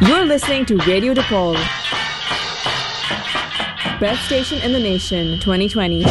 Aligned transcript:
You're 0.00 0.24
listening 0.24 0.66
to 0.66 0.76
Radio 0.78 1.14
DePaul. 1.14 1.54
Best 4.00 4.26
station 4.26 4.60
in 4.62 4.72
the 4.72 4.80
nation, 4.80 5.38
2020. 5.38 6.02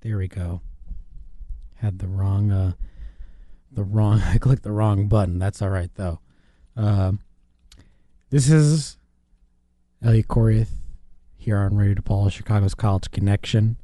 There 0.00 0.16
we 0.16 0.26
go. 0.26 0.62
Had 1.74 1.98
the 1.98 2.08
wrong, 2.08 2.50
uh, 2.50 2.72
the 3.70 3.84
wrong. 3.84 4.20
I 4.24 4.38
clicked 4.38 4.62
the 4.62 4.72
wrong 4.72 5.06
button. 5.06 5.38
That's 5.38 5.60
all 5.60 5.68
right 5.68 5.90
though. 5.96 6.20
Um, 6.76 7.20
this 8.30 8.48
is 8.48 8.96
Elliott 10.04 10.28
Coriath 10.28 10.70
here 11.36 11.58
on 11.58 11.76
Radio 11.76 12.00
DePaul, 12.00 12.30
Chicago's 12.30 12.74
College 12.74 13.10
Connection. 13.10 13.76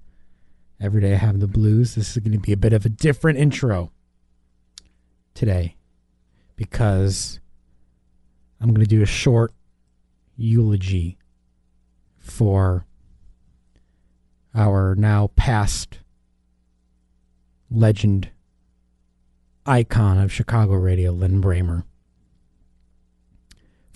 Every 0.80 1.00
day 1.00 1.14
I 1.14 1.16
have 1.16 1.40
the 1.40 1.48
blues. 1.48 1.96
This 1.96 2.16
is 2.16 2.22
going 2.22 2.32
to 2.32 2.38
be 2.38 2.52
a 2.52 2.56
bit 2.56 2.72
of 2.72 2.86
a 2.86 2.88
different 2.88 3.40
intro 3.40 3.90
today 5.34 5.74
because 6.54 7.40
I'm 8.60 8.68
going 8.68 8.86
to 8.86 8.86
do 8.86 9.02
a 9.02 9.06
short 9.06 9.52
eulogy 10.36 11.18
for 12.18 12.86
our 14.54 14.94
now 14.94 15.30
past 15.34 15.98
legend 17.68 18.30
icon 19.66 20.18
of 20.18 20.32
Chicago 20.32 20.74
radio, 20.74 21.10
Lin 21.10 21.42
Brehmer. 21.42 21.82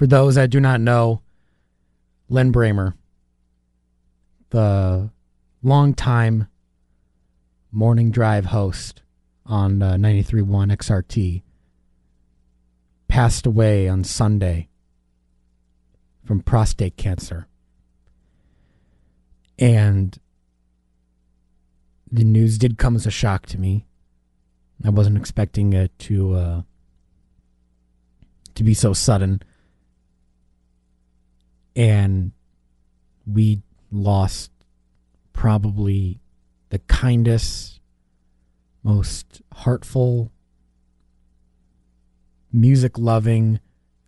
For 0.01 0.07
those 0.07 0.37
that 0.37 0.49
do 0.49 0.61
not 0.61 0.81
know, 0.81 1.21
Lin 2.31 2.53
Brehmer, 2.53 2.95
the 4.49 5.11
longtime 5.63 6.49
morning 7.71 8.11
drive 8.11 8.47
host 8.47 9.03
on 9.45 9.83
uh, 9.83 9.97
93.1 9.97 10.75
XRT, 10.75 11.43
passed 13.09 13.45
away 13.45 13.91
on 13.91 14.03
Sunday 14.03 14.71
from 16.25 16.41
prostate 16.41 16.97
cancer. 16.97 17.47
And 19.59 20.19
the 22.11 22.25
news 22.25 22.57
did 22.57 22.79
come 22.79 22.97
as 22.97 23.05
a 23.05 23.11
shock 23.11 23.45
to 23.49 23.61
me. 23.61 23.85
I 24.83 24.89
wasn't 24.89 25.19
expecting 25.19 25.75
it 25.75 25.93
to 25.99 26.35
uh, 26.37 26.63
to 28.55 28.65
be 28.65 28.73
so 28.73 28.95
sudden, 28.95 29.43
and 31.81 32.33
we 33.27 33.63
lost 33.91 34.51
probably 35.33 36.21
the 36.69 36.79
kindest, 36.81 37.81
most 38.83 39.41
heartful, 39.55 40.31
music 42.53 42.99
loving 42.99 43.61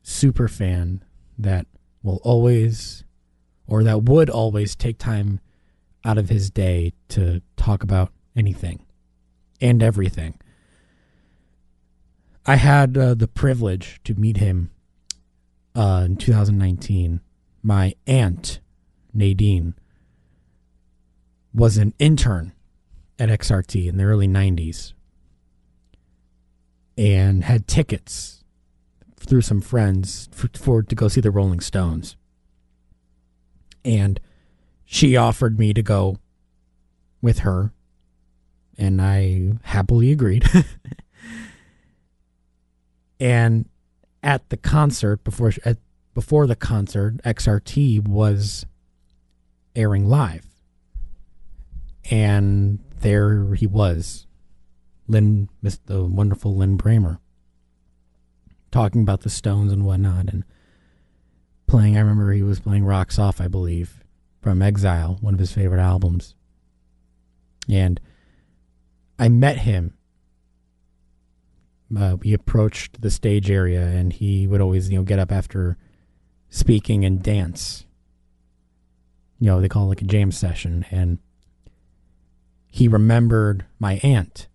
super 0.02 0.48
fan 0.48 1.02
that 1.38 1.66
will 2.02 2.20
always 2.22 3.04
or 3.66 3.82
that 3.82 4.02
would 4.02 4.28
always 4.28 4.76
take 4.76 4.98
time 4.98 5.40
out 6.04 6.18
of 6.18 6.28
his 6.28 6.50
day 6.50 6.92
to 7.08 7.40
talk 7.56 7.82
about 7.82 8.12
anything 8.36 8.84
and 9.62 9.82
everything. 9.82 10.38
I 12.44 12.56
had 12.56 12.98
uh, 12.98 13.14
the 13.14 13.28
privilege 13.28 13.98
to 14.04 14.14
meet 14.14 14.36
him 14.36 14.72
uh, 15.74 16.02
in 16.04 16.16
2019. 16.16 17.22
My 17.62 17.94
aunt, 18.06 18.60
Nadine, 19.14 19.74
was 21.54 21.76
an 21.76 21.94
intern 21.98 22.52
at 23.18 23.28
XRT 23.28 23.86
in 23.86 23.98
the 23.98 24.04
early 24.04 24.26
90s 24.26 24.94
and 26.96 27.44
had 27.44 27.66
tickets 27.66 28.44
through 29.16 29.42
some 29.42 29.60
friends 29.60 30.28
for, 30.32 30.48
for 30.54 30.82
to 30.82 30.94
go 30.94 31.08
see 31.08 31.20
the 31.20 31.30
Rolling 31.30 31.60
Stones. 31.60 32.16
And 33.84 34.20
she 34.84 35.16
offered 35.16 35.58
me 35.58 35.72
to 35.72 35.82
go 35.82 36.18
with 37.20 37.40
her, 37.40 37.72
and 38.76 39.00
I 39.00 39.52
happily 39.62 40.12
agreed. 40.12 40.44
and 43.20 43.68
at 44.22 44.48
the 44.50 44.56
concert 44.56 45.24
before 45.24 45.52
at, 45.64 45.78
before 46.14 46.46
the 46.46 46.56
concert, 46.56 47.18
XRT 47.24 48.06
was 48.06 48.66
airing 49.74 50.08
live, 50.08 50.46
and 52.10 52.78
there 53.00 53.54
he 53.54 53.66
was, 53.66 54.26
Lin, 55.08 55.48
the 55.62 56.04
wonderful 56.04 56.56
Lin 56.56 56.76
Brehmer, 56.76 57.18
talking 58.70 59.02
about 59.02 59.22
the 59.22 59.30
Stones 59.30 59.72
and 59.72 59.84
whatnot, 59.84 60.28
and 60.28 60.44
playing. 61.66 61.96
I 61.96 62.00
remember 62.00 62.32
he 62.32 62.42
was 62.42 62.60
playing 62.60 62.84
"Rocks 62.84 63.18
Off," 63.18 63.40
I 63.40 63.48
believe 63.48 64.02
from 64.42 64.60
Exile, 64.60 65.18
one 65.20 65.34
of 65.34 65.40
his 65.40 65.52
favorite 65.52 65.80
albums. 65.80 66.34
And 67.70 68.00
I 69.18 69.28
met 69.28 69.58
him. 69.58 69.94
Uh, 71.96 72.16
we 72.20 72.32
approached 72.32 73.00
the 73.02 73.10
stage 73.10 73.50
area, 73.50 73.86
and 73.86 74.12
he 74.12 74.46
would 74.46 74.60
always, 74.60 74.90
you 74.90 74.98
know, 74.98 75.04
get 75.04 75.18
up 75.18 75.30
after 75.30 75.76
speaking 76.52 77.04
and 77.04 77.20
dance. 77.20 77.84
You 79.40 79.46
know, 79.46 79.60
they 79.60 79.68
call 79.68 79.86
it 79.86 79.88
like 79.88 80.02
a 80.02 80.04
jam 80.04 80.30
session. 80.30 80.86
And 80.92 81.18
he 82.68 82.86
remembered 82.86 83.64
my 83.80 83.98
aunt. 84.04 84.46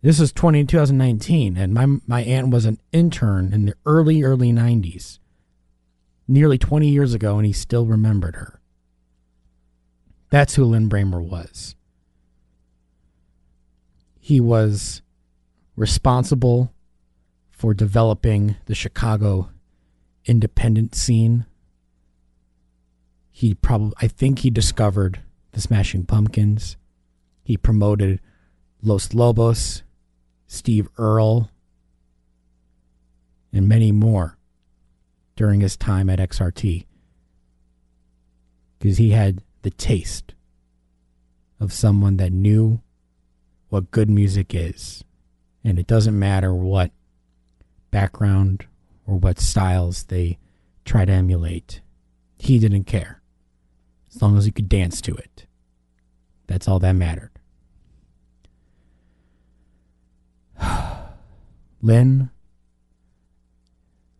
This 0.00 0.20
is 0.20 0.32
20, 0.32 0.64
2019, 0.64 1.58
and 1.58 1.74
my, 1.74 1.86
my 2.06 2.22
aunt 2.22 2.48
was 2.48 2.64
an 2.64 2.78
intern 2.92 3.52
in 3.52 3.66
the 3.66 3.74
early, 3.84 4.22
early 4.22 4.52
90s 4.52 5.18
nearly 6.28 6.58
20 6.58 6.88
years 6.88 7.14
ago 7.14 7.36
and 7.36 7.46
he 7.46 7.52
still 7.52 7.86
remembered 7.86 8.36
her. 8.36 8.60
That's 10.30 10.54
who 10.56 10.64
Lin 10.64 10.88
Brehmer 10.88 11.22
was. 11.22 11.76
He 14.18 14.40
was 14.40 15.02
responsible 15.76 16.72
for 17.50 17.74
developing 17.74 18.56
the 18.66 18.74
Chicago 18.74 19.50
independent 20.26 20.94
scene. 20.94 21.46
He 23.30 23.54
probably, 23.54 23.94
I 24.00 24.08
think 24.08 24.40
he 24.40 24.50
discovered 24.50 25.20
the 25.52 25.60
Smashing 25.60 26.04
Pumpkins. 26.04 26.76
He 27.42 27.56
promoted 27.56 28.20
Los 28.82 29.14
Lobos, 29.14 29.82
Steve 30.46 30.88
Earle, 30.98 31.50
and 33.52 33.68
many 33.68 33.92
more 33.92 34.36
during 35.34 35.60
his 35.60 35.76
time 35.76 36.10
at 36.10 36.18
XRT 36.18 36.86
because 38.78 38.98
he 38.98 39.10
had 39.10 39.42
the 39.62 39.70
taste 39.70 40.34
of 41.58 41.72
someone 41.72 42.16
that 42.18 42.32
knew 42.32 42.80
what 43.68 43.90
good 43.90 44.10
music 44.10 44.54
is. 44.54 45.04
And 45.64 45.78
it 45.78 45.86
doesn't 45.86 46.18
matter 46.18 46.54
what 46.54 46.92
background 47.90 48.66
or 49.06 49.16
what 49.16 49.38
styles 49.38 50.04
they 50.04 50.38
try 50.84 51.04
to 51.04 51.12
emulate. 51.12 51.80
He 52.38 52.58
didn't 52.58 52.84
care. 52.84 53.22
As 54.14 54.20
long 54.20 54.36
as 54.36 54.44
he 54.44 54.50
could 54.50 54.68
dance 54.68 55.00
to 55.02 55.14
it. 55.14 55.46
That's 56.46 56.68
all 56.68 56.78
that 56.80 56.92
mattered. 56.92 57.32
Lin 61.82 62.30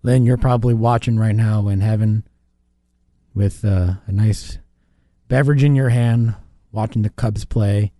Lynn, 0.06 0.24
you're 0.24 0.36
probably 0.36 0.72
watching 0.72 1.18
right 1.18 1.34
now 1.34 1.66
in 1.66 1.80
heaven 1.80 2.22
with 3.34 3.64
uh, 3.64 3.94
a 4.06 4.12
nice 4.12 4.58
beverage 5.26 5.64
in 5.64 5.74
your 5.74 5.88
hand, 5.88 6.36
watching 6.70 7.02
the 7.02 7.10
Cubs 7.10 7.44
play, 7.44 7.90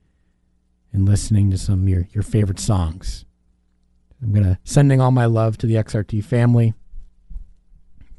and 0.93 1.05
listening 1.05 1.51
to 1.51 1.59
some 1.59 1.83
of 1.83 1.89
your, 1.89 2.07
your 2.13 2.23
favorite 2.23 2.61
songs. 2.61 3.25
I'm 4.23 4.33
gonna 4.33 4.61
sending 4.63 5.01
all 5.01 5.11
my 5.11 5.27
love 5.27 5.59
to 5.59 5.67
the 5.67 5.75
XRT 5.75 6.23
family. 6.23 6.75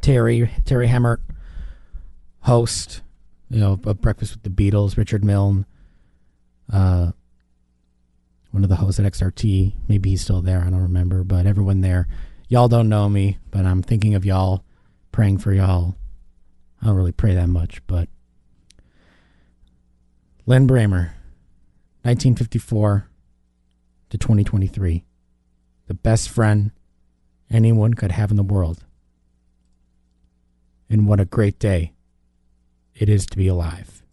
Terri 0.01 0.49
Terri 0.63 0.87
Hemmert, 0.87 1.21
host, 2.41 3.01
you 3.49 3.59
know, 3.59 3.79
of 3.85 4.01
Breakfast 4.01 4.33
with 4.33 4.43
the 4.43 4.49
Beatles. 4.49 4.97
Richard 4.97 5.23
Milne, 5.23 5.65
uh, 6.71 7.11
one 8.51 8.63
of 8.63 8.69
the 8.69 8.77
hosts 8.77 8.99
at 8.99 9.11
XRT. 9.11 9.73
Maybe 9.87 10.11
he's 10.11 10.21
still 10.21 10.41
there. 10.41 10.61
I 10.61 10.69
don't 10.69 10.81
remember, 10.81 11.23
but 11.23 11.45
everyone 11.45 11.81
there 11.81 12.07
y'all 12.47 12.67
don't 12.67 12.89
know 12.89 13.09
me, 13.09 13.37
but 13.51 13.65
I'm 13.65 13.81
thinking 13.81 14.15
of 14.15 14.25
y'all, 14.25 14.63
praying 15.11 15.39
for 15.39 15.53
y'all. 15.53 15.95
I 16.81 16.87
don't 16.87 16.95
really 16.95 17.11
pray 17.11 17.33
that 17.35 17.49
much, 17.49 17.85
but 17.87 18.07
Lin 20.45 20.67
Brehmer, 20.67 21.11
1954 22.03 23.09
to 24.09 24.17
2023, 24.17 25.03
the 25.87 25.93
best 25.93 26.29
friend 26.29 26.71
anyone 27.49 27.93
could 27.93 28.11
have 28.11 28.31
in 28.31 28.37
the 28.37 28.43
world. 28.43 28.85
And 30.89 31.07
what 31.07 31.19
a 31.19 31.25
great 31.25 31.59
day 31.59 31.93
it 32.95 33.09
is 33.09 33.25
to 33.27 33.37
be 33.37 33.47
alive. 33.47 34.03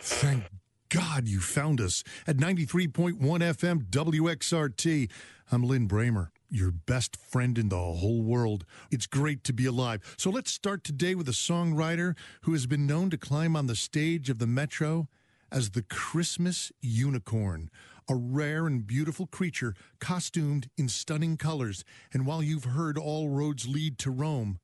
Thank 0.00 0.44
God 0.88 1.28
you 1.28 1.40
found 1.40 1.80
us 1.80 2.04
at 2.26 2.36
93.1 2.36 3.18
FM 3.18 3.86
WXRT. 3.90 5.10
I'm 5.50 5.62
Lin 5.62 5.88
Brehmer, 5.88 6.28
your 6.50 6.70
best 6.70 7.16
friend 7.16 7.56
in 7.58 7.68
the 7.68 7.76
whole 7.76 8.22
world. 8.22 8.64
It's 8.90 9.06
great 9.06 9.44
to 9.44 9.52
be 9.52 9.66
alive. 9.66 10.14
So 10.16 10.30
let's 10.30 10.50
start 10.50 10.84
today 10.84 11.14
with 11.14 11.28
a 11.28 11.32
songwriter 11.32 12.16
who 12.42 12.52
has 12.52 12.66
been 12.66 12.86
known 12.86 13.10
to 13.10 13.18
climb 13.18 13.56
on 13.56 13.66
the 13.66 13.76
stage 13.76 14.28
of 14.30 14.38
the 14.38 14.46
Metro 14.46 15.08
as 15.50 15.70
the 15.70 15.82
Christmas 15.82 16.72
Unicorn, 16.80 17.70
a 18.08 18.14
rare 18.14 18.66
and 18.66 18.86
beautiful 18.86 19.26
creature 19.26 19.74
costumed 20.00 20.68
in 20.76 20.88
stunning 20.88 21.36
colors. 21.36 21.84
And 22.12 22.26
while 22.26 22.42
you've 22.42 22.64
heard 22.64 22.98
all 22.98 23.28
roads 23.28 23.68
lead 23.68 23.98
to 23.98 24.10
Rome, 24.10 24.58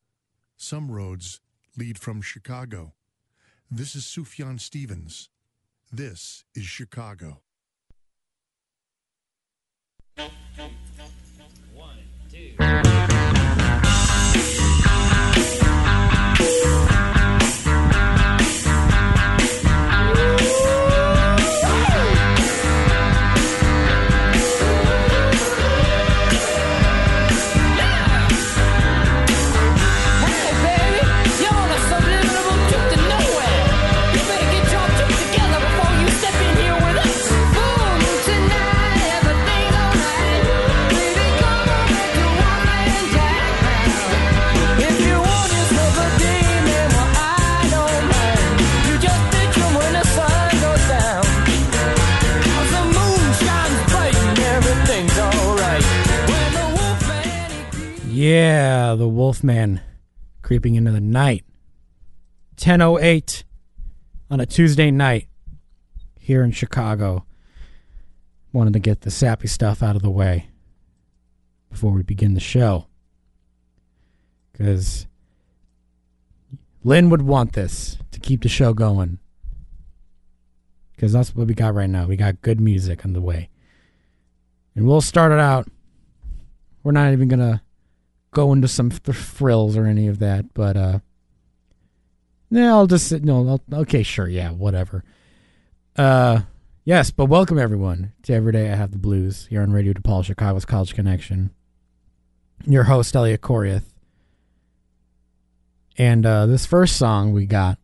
some 0.63 0.91
roads 0.91 1.41
lead 1.77 1.99
from 1.99 2.23
Chicago. 2.23 2.95
This 3.71 3.97
is 3.97 4.05
Sufjan 4.05 4.61
Stevens. 4.61 5.29
This 5.91 6.45
is 6.55 6.65
Chicago. 6.65 7.41
One, 11.75 11.99
two. 12.31 12.92
Yeah, 58.53 58.97
the 58.97 59.09
Wolfman 59.09 59.81
creeping 60.43 60.75
into 60.75 60.93
the 60.93 61.01
night. 61.01 61.47
10:08 62.57 63.45
on 64.31 64.41
a 64.41 64.45
Tuesday 64.45 64.91
night 64.91 65.27
here 66.19 66.45
in 66.45 66.51
Chicago. 66.51 67.25
Wanted 68.53 68.75
to 68.75 68.79
get 68.79 69.01
the 69.01 69.11
sappy 69.11 69.49
stuff 69.49 69.83
out 69.83 69.97
of 69.97 70.03
the 70.03 70.11
way 70.11 70.51
before 71.71 71.93
we 71.93 72.03
begin 72.03 72.35
the 72.35 72.41
show. 72.41 72.89
Cuz 74.53 75.07
Lynn 76.85 77.09
would 77.09 77.23
want 77.23 77.55
this 77.55 77.97
to 78.11 78.21
keep 78.21 78.43
the 78.43 78.51
show 78.51 78.75
going. 78.75 79.19
Cuz 80.99 81.13
that's 81.13 81.35
what 81.35 81.47
we 81.47 81.55
got 81.55 81.73
right 81.75 81.89
now. 81.89 82.07
We 82.07 82.17
got 82.17 82.43
good 82.43 82.61
music 82.61 83.07
on 83.07 83.15
the 83.15 83.23
way. 83.23 83.49
And 84.77 84.87
we'll 84.87 85.01
start 85.01 85.33
it 85.33 85.41
out. 85.41 85.69
We're 86.83 86.93
not 86.93 87.15
even 87.15 87.29
going 87.29 87.41
to 87.41 87.63
go 88.33 88.53
into 88.53 88.67
some 88.67 88.91
frills 88.91 89.77
or 89.77 89.87
any 89.87 90.09
of 90.09 90.19
that, 90.19 90.53
but 90.55 90.77
uh, 90.77 90.99
no, 92.51 92.79
I'll 92.79 92.87
just 92.87 93.13
no. 93.13 93.49
I'll, 93.49 93.81
okay, 93.81 94.03
sure, 94.03 94.27
yeah, 94.27 94.51
whatever. 94.51 95.05
Uh, 95.95 96.41
yes, 96.85 97.11
but 97.11 97.27
welcome 97.27 97.59
everyone 97.59 98.13
to 98.25 98.35
Every 98.35 98.53
Day 98.53 98.73
I 98.73 98.75
Have 98.75 98.91
the 98.91 98.99
Blues 98.99 99.47
here 99.49 99.63
on 99.63 99.73
Radio 99.73 99.93
DePaul, 99.93 100.25
Chicago's 100.25 100.65
College 100.65 100.95
Connection. 100.95 101.51
Your 102.65 102.85
host 102.85 103.15
Elliott 103.15 103.43
Coriath, 103.43 103.85
and 105.99 106.25
uh, 106.25 106.47
this 106.47 106.67
first 106.67 106.97
song 106.97 107.33
we 107.33 107.47
got 107.47 107.79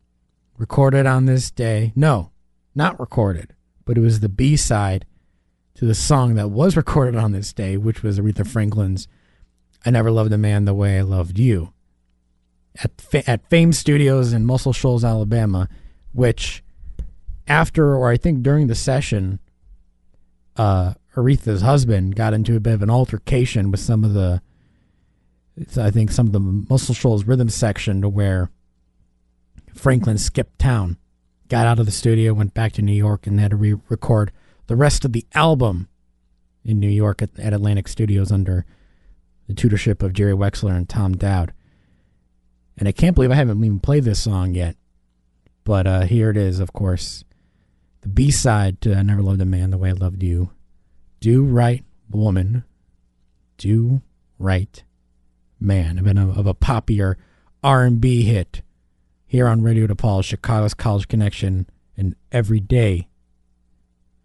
recorded 0.57 1.07
on 1.07 1.27
this 1.27 1.51
day. 1.51 1.93
No, 1.95 2.31
not 2.75 2.99
recorded, 2.99 3.55
but 3.85 3.99
it 3.99 4.01
was 4.01 4.21
the 4.21 4.29
B 4.29 4.57
side 4.57 5.05
to 5.75 5.85
the 5.85 5.95
song 5.95 6.35
that 6.37 6.49
was 6.49 6.77
recorded 6.77 7.17
on 7.17 7.33
this 7.33 7.53
day, 7.53 7.77
which 7.77 8.03
was 8.03 8.19
Aretha 8.19 8.47
Franklin's 8.47 9.09
I 9.85 9.91
never 9.91 10.11
loved 10.11 10.33
a 10.33 10.39
man 10.39 10.65
the 10.65 10.75
way 10.75 10.99
I 10.99 11.03
loved 11.03 11.39
you. 11.39 11.73
At 12.83 12.93
at 13.27 13.49
Fame 13.49 13.73
Studios 13.73 14.33
in 14.33 14.47
Muscle 14.47 14.73
Shoals, 14.73 15.05
Alabama, 15.05 15.69
which 16.13 16.63
after 17.49 17.95
or 17.97 18.11
I 18.11 18.17
think 18.17 18.43
during 18.43 18.67
the 18.67 18.75
session, 18.75 19.41
uh, 20.57 20.95
Aretha's 21.17 21.63
husband 21.63 22.15
got 22.15 22.35
into 22.35 22.57
a 22.57 22.61
bit 22.61 22.75
of 22.75 22.83
an 22.83 22.91
altercation 22.91 23.71
with 23.71 23.81
some 23.81 24.05
of 24.05 24.15
the, 24.15 24.41
I 25.77 25.91
think 25.91 26.11
some 26.11 26.27
of 26.27 26.33
the 26.33 26.41
Muscle 26.41 26.95
Shoals 26.95 27.25
rhythm 27.25 27.49
section 27.49 28.03
to 28.03 28.09
where 28.09 28.51
Franklin 29.75 30.19
skipped 30.19 30.59
town, 30.59 30.97
got 31.49 31.67
out 31.67 31.79
of 31.79 31.87
the 31.87 31.93
studio, 31.93 32.35
went 32.35 32.55
back 32.55 32.73
to 32.75 32.83
New 32.83 32.93
York, 32.93 33.27
and 33.27 33.41
had 33.41 33.51
to 33.51 33.57
re-record 33.57 34.33
the 34.67 34.77
rest 34.77 35.05
of 35.05 35.13
the 35.13 35.27
album 35.35 35.89
in 36.65 36.79
New 36.79 36.89
York 36.89 37.23
at, 37.23 37.31
at 37.39 37.53
Atlantic 37.53 37.89
Studios 37.89 38.31
under 38.31 38.67
the 39.49 39.55
tutorship 39.55 40.03
of 40.03 40.13
Jerry 40.13 40.35
Wexler 40.35 40.77
and 40.77 40.89
Tom 40.89 41.17
Dowd. 41.17 41.53
And 42.77 42.87
I 42.87 42.93
can't 42.93 43.15
believe 43.15 43.33
I 43.33 43.35
haven't 43.35 43.65
even 43.65 43.81
played 43.81 44.05
this 44.05 44.21
song 44.21 44.55
yet. 44.55 44.77
But 45.65 45.87
uh, 45.87 46.01
here 46.03 46.31
it 46.31 46.37
is, 46.37 46.61
of 46.61 46.73
course. 46.73 47.25
The 48.03 48.09
B 48.09 48.31
side 48.31 48.81
to 48.83 48.95
I 48.95 49.03
Never 49.03 49.23
Loved 49.23 49.41
a 49.41 49.45
Man 49.45 49.71
the 49.71 49.79
Way 49.79 49.91
I 49.91 49.93
Loved 49.93 50.23
You. 50.23 50.51
Do 51.21 51.43
Right 51.45 51.85
Woman. 52.11 52.65
Do 53.57 54.03
Right 54.39 54.85
Man. 55.59 55.99
Of, 55.99 56.07
an, 56.07 56.19
of 56.19 56.47
a 56.47 56.55
poppier 56.55 57.17
R&B 57.65 58.23
hit 58.23 58.63
here 59.27 59.49
on 59.49 59.63
Radio 59.63 59.87
DePaul, 59.87 60.23
Chicago's 60.23 60.75
College 60.75 61.09
Connection. 61.09 61.69
And 61.97 62.15
every 62.31 62.61
day 62.61 63.09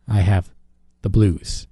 I 0.08 0.20
have 0.20 0.52
the 1.02 1.10
blues. 1.10 1.68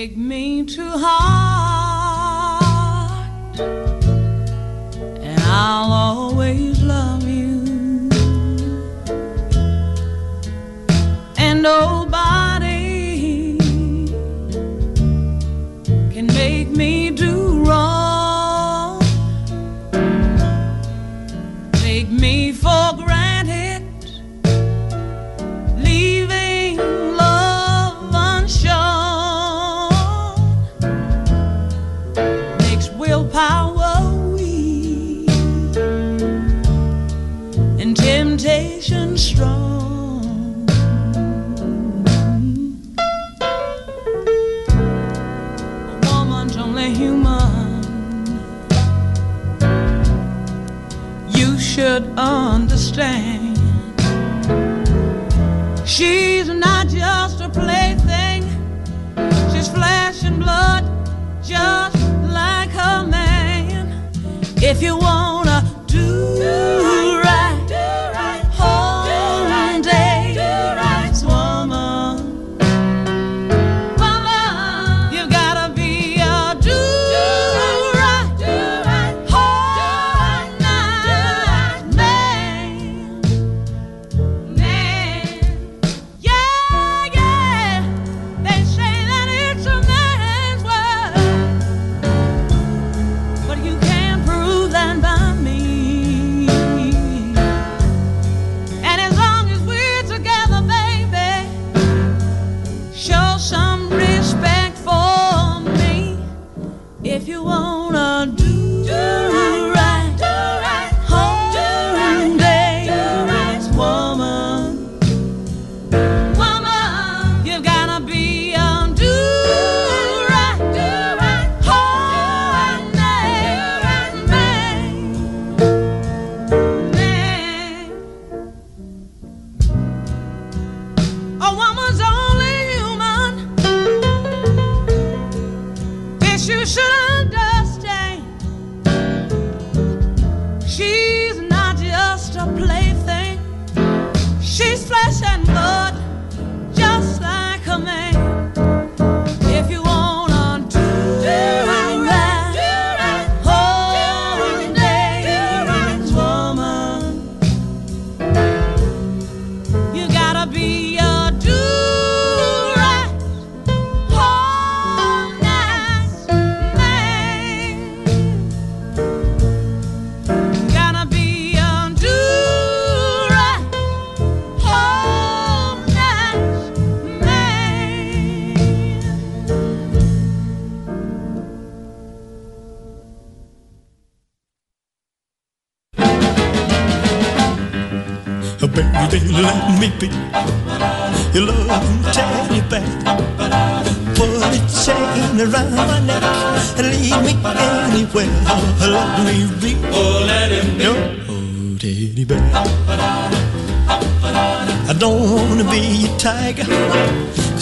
Take 0.00 0.16
me 0.16 0.64
to 0.64 0.82
heart, 0.82 1.49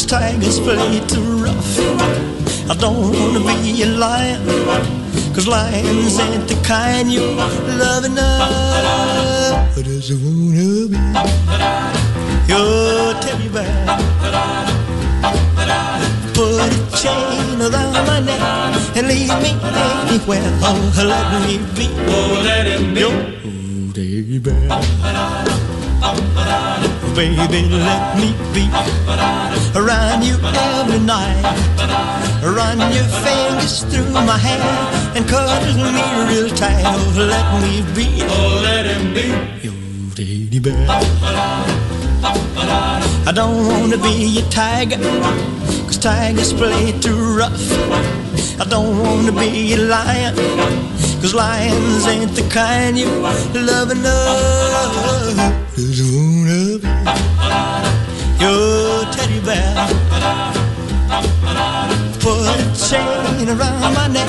tigers 0.08 0.58
play 0.58 1.00
too 1.06 1.20
rough. 1.44 1.78
I 2.70 2.74
don't 2.74 3.12
wanna 3.12 3.40
be 3.40 3.82
a 3.82 3.86
lion, 3.86 4.40
cause 5.34 5.46
lions 5.46 6.18
ain't 6.18 6.48
the 6.48 6.58
kind 6.64 7.12
you 7.12 7.20
love 7.76 8.04
enough. 8.06 9.74
But 9.74 9.84
I 9.84 10.00
just 10.00 10.12
wanna 10.24 10.88
be 10.88 10.96
your 12.48 13.12
teddy 13.20 13.48
bear. 13.52 13.84
Put 16.32 16.56
a 16.56 16.68
chain 16.96 17.60
around 17.60 18.06
my 18.08 18.20
neck 18.20 18.40
and 18.96 19.06
lead 19.08 19.28
me 19.44 19.52
anywhere. 20.08 20.50
Oh, 20.64 21.04
let 21.04 21.26
me 21.44 21.58
be. 21.76 21.86
Oh, 22.08 22.40
let 22.44 22.66
him 22.66 22.94
be. 22.94 23.00
Your 23.00 23.12
oh, 23.12 23.92
teddy 23.92 24.38
bear. 24.38 24.68
Baby, 27.18 27.66
let 27.66 28.16
me 28.16 28.30
be 28.54 28.70
around 29.74 30.22
you 30.22 30.38
every 30.38 31.00
night. 31.00 31.42
Run 32.44 32.78
your 32.94 33.10
fingers 33.26 33.82
through 33.90 34.12
my 34.12 34.38
hair 34.38 34.62
and 35.16 35.28
cuddle 35.28 35.82
me 35.96 36.04
real 36.30 36.48
tight. 36.50 36.84
Oh, 36.86 37.10
let 37.18 37.46
me 37.60 37.82
be. 37.92 38.22
Oh, 38.22 38.60
let 38.62 38.86
him 38.86 39.12
be 39.12 39.34
your 39.66 39.74
teddy 40.14 40.60
bear. 40.60 40.86
I 43.26 43.32
don't 43.34 43.66
wanna 43.66 43.98
be 43.98 44.38
a 44.38 44.42
tiger, 44.48 44.98
cause 45.86 45.98
tigers 45.98 46.52
play 46.52 46.92
too 47.00 47.18
rough. 47.36 47.66
I 48.60 48.64
don't 48.70 48.96
wanna 49.02 49.32
be 49.32 49.74
a 49.74 49.78
lion, 49.78 50.36
cause 51.20 51.34
lions 51.34 52.06
ain't 52.06 52.36
the 52.36 52.48
kind 52.48 52.96
you 52.96 53.10
love 53.54 53.90
enough. 53.90 55.58
Your 58.40 59.04
teddy 59.12 59.40
bear. 59.40 59.74
Put 62.20 62.38
a 62.46 62.56
chain 62.88 63.48
around 63.48 63.94
my 63.94 64.08
neck 64.08 64.28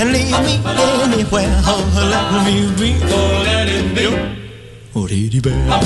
and 0.00 0.12
lead 0.12 0.34
me 0.46 0.54
anywhere. 0.64 1.62
Oh, 1.66 1.84
let 2.12 2.44
me 2.46 2.56
be. 2.78 2.90
Oh, 3.04 3.42
let 3.44 3.68
it 3.68 3.94
be. 3.94 4.06
Oh, 4.96 5.06
teddy 5.06 5.40
bear. 5.40 5.80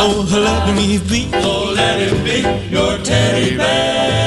Oh, 0.00 0.24
let 0.30 0.74
me 0.76 0.98
be. 0.98 1.30
Oh, 1.34 1.72
let 1.74 1.98
him 2.00 2.22
be 2.24 2.42
your 2.70 2.98
teddy 2.98 3.56
bear. 3.56 4.18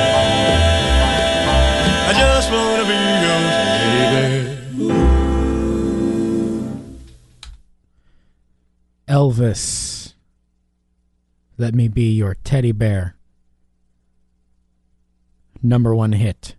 I 2.10 2.12
just 2.14 2.52
wanna 2.52 2.86
be 2.92 2.98
your 3.26 3.42
teddy 3.58 4.06
bear. 4.14 4.42
Elvis. 9.08 9.91
Let 11.62 11.76
me 11.76 11.88
be 11.88 12.12
your 12.12 12.38
teddy 12.44 12.72
bear. 12.72 13.16
Number 15.62 15.94
one 15.94 16.14
hit. 16.14 16.56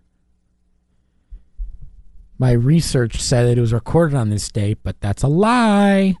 My 2.39 2.53
research 2.53 3.19
said 3.19 3.43
that 3.43 3.57
it 3.57 3.61
was 3.61 3.73
recorded 3.73 4.15
on 4.15 4.29
this 4.29 4.47
date, 4.47 4.77
but 4.81 5.01
that's 5.01 5.21
a 5.21 5.27
lie. 5.27 6.15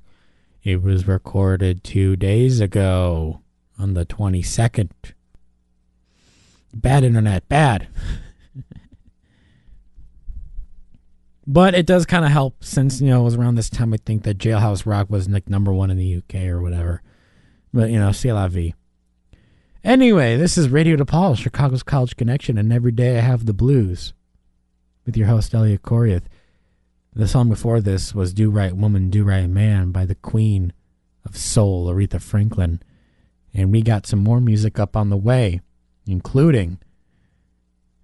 It 0.63 0.83
was 0.83 1.07
recorded 1.07 1.85
two 1.85 2.17
days 2.17 2.59
ago 2.59 3.39
on 3.79 3.93
the 3.93 4.05
22nd. 4.05 4.89
Bad 6.73 7.05
internet, 7.05 7.47
bad. 7.47 7.87
but 11.47 11.73
it 11.73 11.85
does 11.85 12.05
kind 12.05 12.25
of 12.25 12.31
help 12.31 12.65
since, 12.65 12.99
you 12.99 13.07
know, 13.07 13.21
it 13.21 13.23
was 13.23 13.35
around 13.35 13.55
this 13.55 13.69
time 13.69 13.93
I 13.93 13.97
think 14.05 14.23
that 14.23 14.39
Jailhouse 14.39 14.85
Rock 14.85 15.09
was 15.09 15.29
like 15.29 15.49
number 15.49 15.71
one 15.71 15.89
in 15.89 15.95
the 15.95 16.17
UK 16.17 16.47
or 16.47 16.61
whatever. 16.61 17.01
But, 17.73 17.89
you 17.89 17.99
know, 17.99 18.11
c'est 18.11 18.31
la 18.31 18.47
vie. 18.47 18.73
Anyway, 19.83 20.37
this 20.37 20.57
is 20.57 20.69
Radio 20.69 20.95
DePaul, 20.95 21.37
Chicago's 21.37 21.83
College 21.83 22.15
Connection, 22.15 22.57
and 22.57 22.71
every 22.71 22.91
day 22.91 23.17
I 23.17 23.21
have 23.21 23.45
the 23.45 23.53
blues 23.53 24.13
with 25.05 25.17
your 25.17 25.27
host, 25.27 25.53
Elliott 25.53 25.81
Coriath. 25.81 26.23
The 27.13 27.27
song 27.27 27.49
before 27.49 27.81
this 27.81 28.15
was 28.15 28.33
Do 28.33 28.49
Right 28.49 28.75
Woman, 28.75 29.09
Do 29.09 29.23
Right 29.23 29.49
Man 29.49 29.91
by 29.91 30.05
the 30.05 30.15
Queen 30.15 30.71
of 31.25 31.35
Soul, 31.35 31.87
Aretha 31.87 32.21
Franklin. 32.21 32.81
And 33.53 33.71
we 33.71 33.81
got 33.81 34.05
some 34.07 34.19
more 34.19 34.39
music 34.39 34.79
up 34.79 34.95
on 34.95 35.09
the 35.09 35.17
way, 35.17 35.61
including 36.07 36.79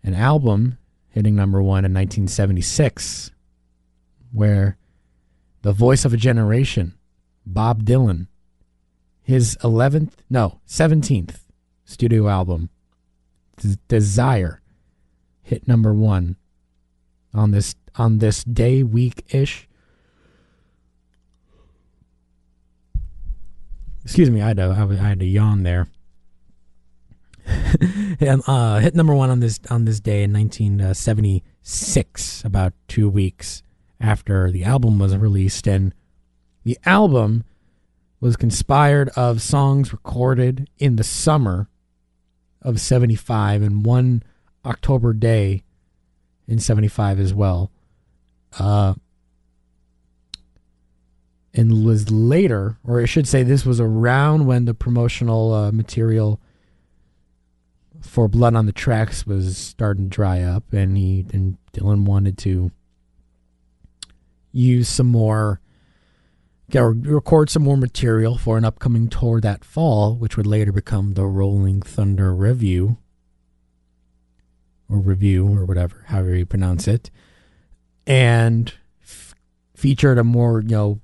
an 0.03 0.13
album 0.13 0.77
hitting 1.09 1.35
number 1.35 1.61
one 1.61 1.85
in 1.85 1.93
1976, 1.93 3.31
where 4.31 4.77
the 5.61 5.71
voice 5.71 6.05
of 6.05 6.13
a 6.13 6.17
generation, 6.17 6.93
Bob 7.45 7.83
Dylan, 7.83 8.27
his 9.29 9.55
11th, 9.57 10.13
no, 10.27 10.59
17th 10.67 11.41
studio 11.85 12.27
album, 12.27 12.71
D- 13.57 13.77
Desire, 13.87 14.59
hit 15.43 15.67
number 15.67 15.93
one 15.93 16.35
on 17.31 17.51
this 17.51 17.75
on 17.95 18.17
this 18.17 18.43
day 18.43 18.81
week 18.81 19.23
ish. 19.29 19.67
Excuse 24.03 24.31
me, 24.31 24.41
I 24.41 24.47
had 24.47 24.59
I 24.59 24.95
had 24.95 25.19
to 25.19 25.27
yawn 25.27 25.61
there. 25.61 25.89
and 28.19 28.41
uh, 28.47 28.79
hit 28.79 28.95
number 28.95 29.13
one 29.13 29.29
on 29.29 29.41
this 29.41 29.59
on 29.69 29.85
this 29.85 29.99
day 29.99 30.23
in 30.23 30.33
1976, 30.33 32.43
about 32.43 32.73
two 32.87 33.07
weeks 33.07 33.61
after 34.01 34.49
the 34.49 34.63
album 34.63 34.97
was 34.97 35.15
released, 35.15 35.67
and 35.67 35.93
the 36.63 36.79
album 36.83 37.43
was 38.19 38.35
conspired 38.35 39.09
of 39.15 39.41
songs 39.41 39.91
recorded 39.93 40.69
in 40.77 40.95
the 40.97 41.03
summer 41.03 41.69
of 42.61 42.79
75 42.79 43.61
and 43.61 43.85
one 43.85 44.23
October 44.65 45.13
day 45.13 45.63
in 46.47 46.59
75 46.59 47.19
as 47.19 47.33
well. 47.33 47.71
Uh, 48.57 48.95
and 51.53 51.85
was 51.85 52.11
later, 52.11 52.77
or 52.83 53.01
I 53.01 53.05
should 53.05 53.27
say, 53.27 53.43
this 53.43 53.65
was 53.65 53.79
around 53.79 54.45
when 54.45 54.65
the 54.65 54.73
promotional 54.73 55.53
uh, 55.53 55.71
material 55.71 56.39
for 58.01 58.27
Blood 58.27 58.55
on 58.55 58.65
the 58.65 58.71
Tracks 58.71 59.25
was 59.25 59.57
starting 59.57 60.05
to 60.05 60.09
dry 60.09 60.41
up, 60.41 60.71
and 60.71 60.97
he 60.97 61.25
and 61.33 61.57
Dylan 61.73 62.05
wanted 62.05 62.37
to 62.39 62.71
use 64.51 64.87
some 64.87 65.07
more, 65.07 65.59
record 66.75 67.49
some 67.49 67.63
more 67.63 67.77
material 67.77 68.37
for 68.37 68.57
an 68.57 68.65
upcoming 68.65 69.07
tour 69.07 69.41
that 69.41 69.63
fall, 69.63 70.15
which 70.15 70.37
would 70.37 70.47
later 70.47 70.71
become 70.71 71.13
the 71.13 71.25
Rolling 71.25 71.81
Thunder 71.81 72.33
Revue 72.33 72.97
or 74.89 74.99
Review 74.99 75.47
or 75.47 75.65
whatever, 75.65 76.03
however 76.07 76.35
you 76.35 76.45
pronounce 76.45 76.87
it, 76.87 77.11
and 78.07 78.73
f- 79.01 79.35
featured 79.75 80.17
a 80.17 80.23
more 80.23 80.61
you 80.61 80.69
know 80.69 81.01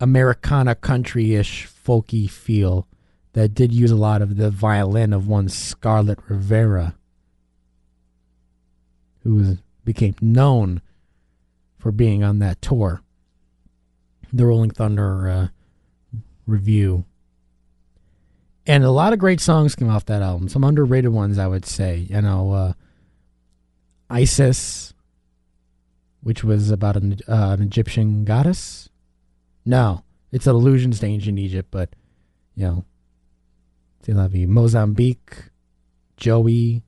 Americana 0.00 0.74
country-ish 0.74 1.66
folky 1.68 2.28
feel 2.28 2.88
that 3.34 3.54
did 3.54 3.72
use 3.72 3.90
a 3.90 3.96
lot 3.96 4.20
of 4.20 4.36
the 4.36 4.50
violin 4.50 5.12
of 5.12 5.28
one 5.28 5.48
Scarlet 5.48 6.18
Rivera, 6.28 6.96
who 9.20 9.58
became 9.84 10.14
known 10.20 10.82
for 11.78 11.92
being 11.92 12.22
on 12.22 12.38
that 12.40 12.60
tour. 12.60 13.02
The 14.32 14.46
Rolling 14.46 14.70
Thunder 14.70 15.28
uh, 15.28 15.48
review. 16.46 17.04
And 18.66 18.84
a 18.84 18.90
lot 18.90 19.12
of 19.12 19.18
great 19.18 19.40
songs 19.40 19.74
came 19.74 19.90
off 19.90 20.06
that 20.06 20.22
album. 20.22 20.48
Some 20.48 20.64
underrated 20.64 21.12
ones, 21.12 21.38
I 21.38 21.48
would 21.48 21.66
say. 21.66 22.06
You 22.08 22.22
know, 22.22 22.52
uh, 22.52 22.72
Isis, 24.08 24.94
which 26.22 26.44
was 26.44 26.70
about 26.70 26.96
an, 26.96 27.18
uh, 27.28 27.56
an 27.58 27.62
Egyptian 27.62 28.24
goddess. 28.24 28.88
No, 29.64 30.04
it's 30.30 30.46
an 30.46 30.54
illusions 30.54 31.00
to 31.00 31.06
ancient 31.06 31.38
Egypt, 31.38 31.68
but, 31.70 31.90
you 32.54 32.66
know, 32.66 32.84
C'est 34.02 34.14
la 34.14 34.26
vie. 34.26 34.46
Mozambique, 34.46 35.50
Joey, 36.16 36.82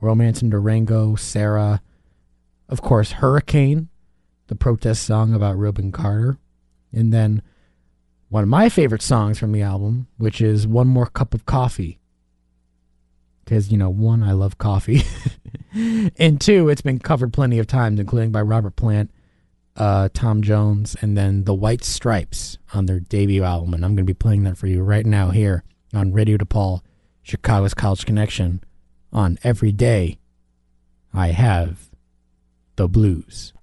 Romance 0.00 0.42
in 0.42 0.50
Durango, 0.50 1.16
Sarah. 1.16 1.80
Of 2.68 2.82
course, 2.82 3.12
Hurricane, 3.12 3.88
the 4.48 4.54
protest 4.54 5.02
song 5.02 5.32
about 5.32 5.56
Rubin 5.56 5.92
Carter. 5.92 6.36
And 6.92 7.12
then 7.12 7.42
one 8.28 8.42
of 8.42 8.48
my 8.48 8.68
favorite 8.68 9.02
songs 9.02 9.38
from 9.38 9.52
the 9.52 9.62
album, 9.62 10.06
which 10.16 10.40
is 10.40 10.66
One 10.66 10.88
More 10.88 11.06
Cup 11.06 11.34
of 11.34 11.46
Coffee. 11.46 11.98
Because, 13.44 13.72
you 13.72 13.78
know, 13.78 13.88
one, 13.88 14.22
I 14.22 14.32
love 14.32 14.58
coffee. 14.58 15.02
and 16.18 16.38
two, 16.38 16.68
it's 16.68 16.82
been 16.82 16.98
covered 16.98 17.32
plenty 17.32 17.58
of 17.58 17.66
times, 17.66 17.98
including 17.98 18.30
by 18.30 18.42
Robert 18.42 18.76
Plant, 18.76 19.10
uh, 19.76 20.10
Tom 20.12 20.42
Jones, 20.42 20.94
and 21.00 21.16
then 21.16 21.44
the 21.44 21.54
White 21.54 21.84
Stripes 21.84 22.58
on 22.74 22.84
their 22.84 23.00
debut 23.00 23.44
album. 23.44 23.72
And 23.72 23.84
I'm 23.84 23.92
going 23.92 24.04
to 24.06 24.12
be 24.12 24.12
playing 24.12 24.44
that 24.44 24.58
for 24.58 24.66
you 24.66 24.82
right 24.82 25.06
now 25.06 25.30
here 25.30 25.64
on 25.94 26.12
Radio 26.12 26.36
DePaul, 26.36 26.82
Chicago's 27.22 27.72
College 27.72 28.04
Connection. 28.04 28.62
On 29.10 29.38
every 29.42 29.72
day, 29.72 30.18
I 31.14 31.28
have 31.28 31.88
the 32.76 32.88
blues. 32.88 33.54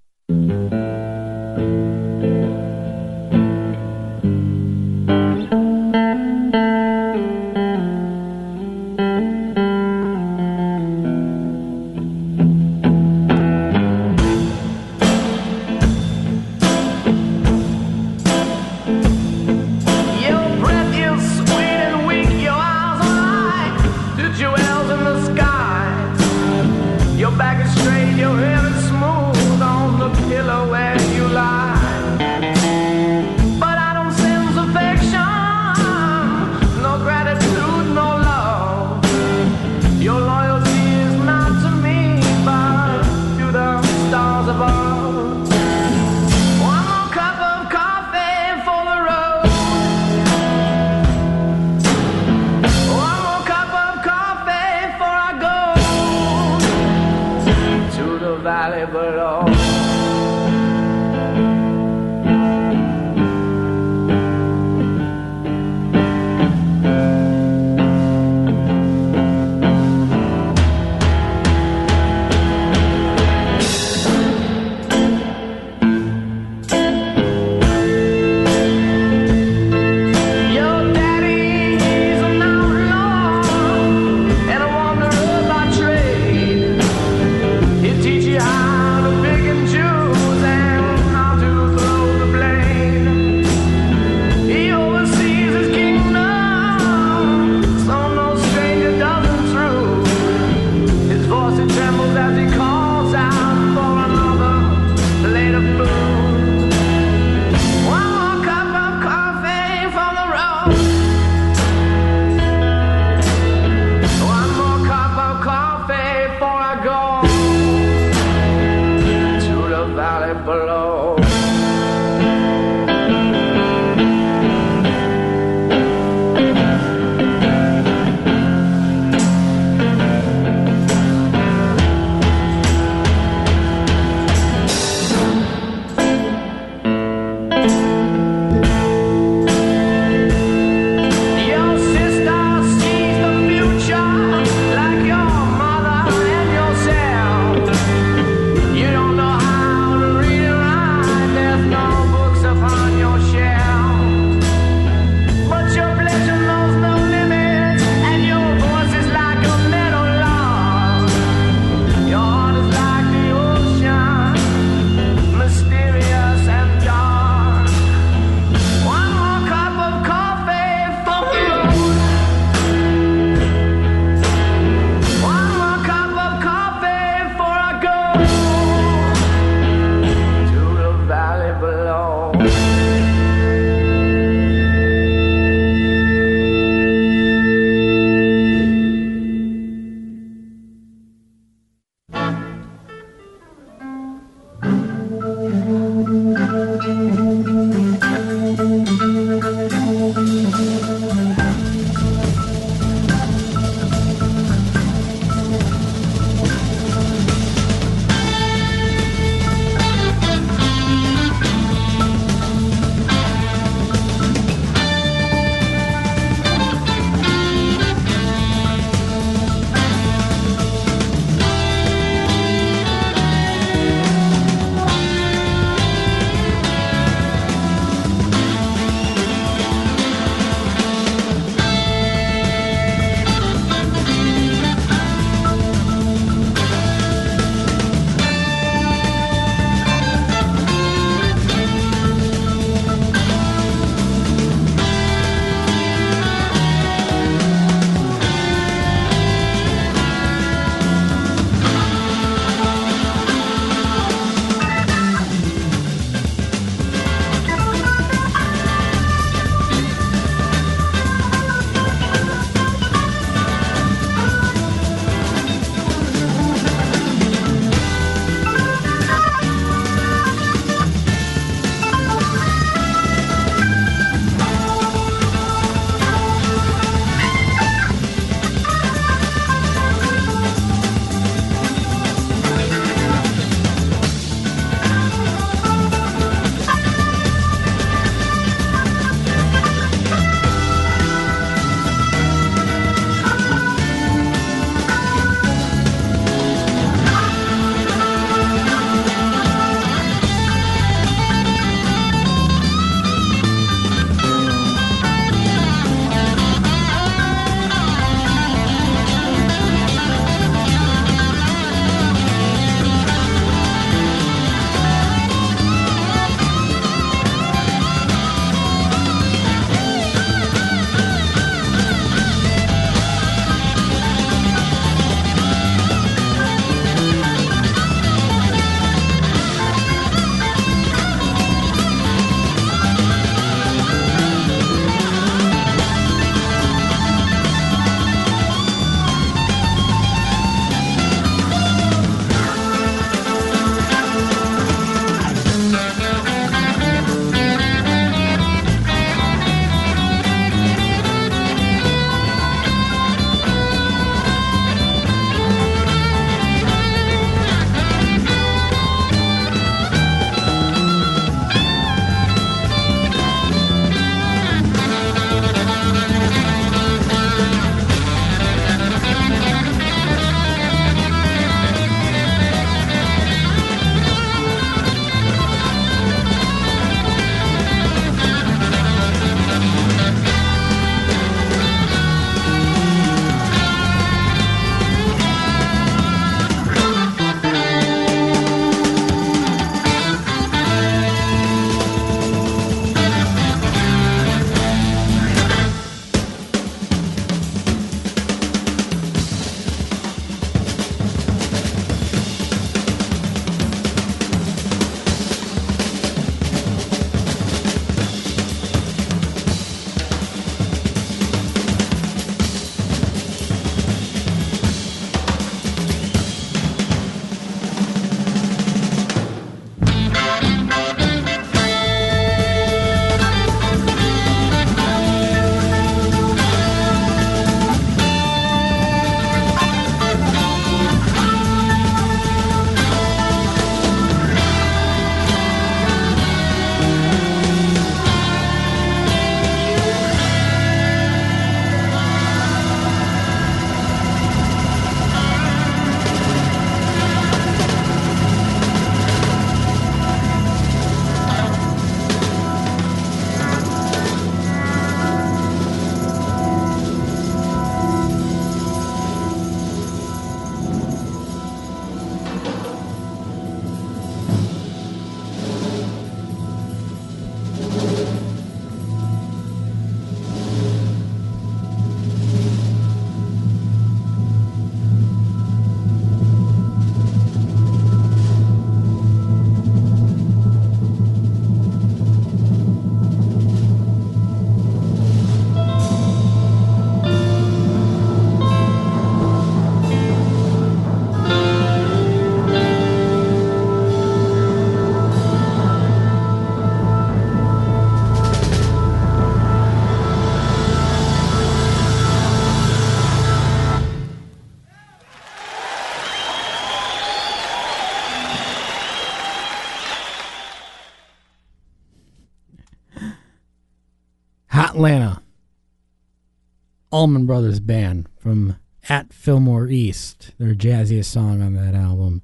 Allman 517.06 517.24
Brothers 517.24 517.60
Band 517.60 518.08
from 518.18 518.56
At 518.88 519.12
Fillmore 519.12 519.68
East, 519.68 520.32
their 520.38 520.56
jazziest 520.56 521.04
song 521.04 521.40
on 521.40 521.54
that 521.54 521.72
album. 521.72 522.22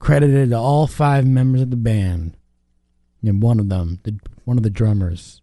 Credited 0.00 0.50
to 0.50 0.58
all 0.58 0.88
five 0.88 1.24
members 1.24 1.60
of 1.60 1.70
the 1.70 1.76
band. 1.76 2.36
And 3.22 3.40
one 3.40 3.60
of 3.60 3.68
them, 3.68 4.00
the, 4.02 4.18
one 4.44 4.56
of 4.56 4.64
the 4.64 4.68
drummers, 4.68 5.42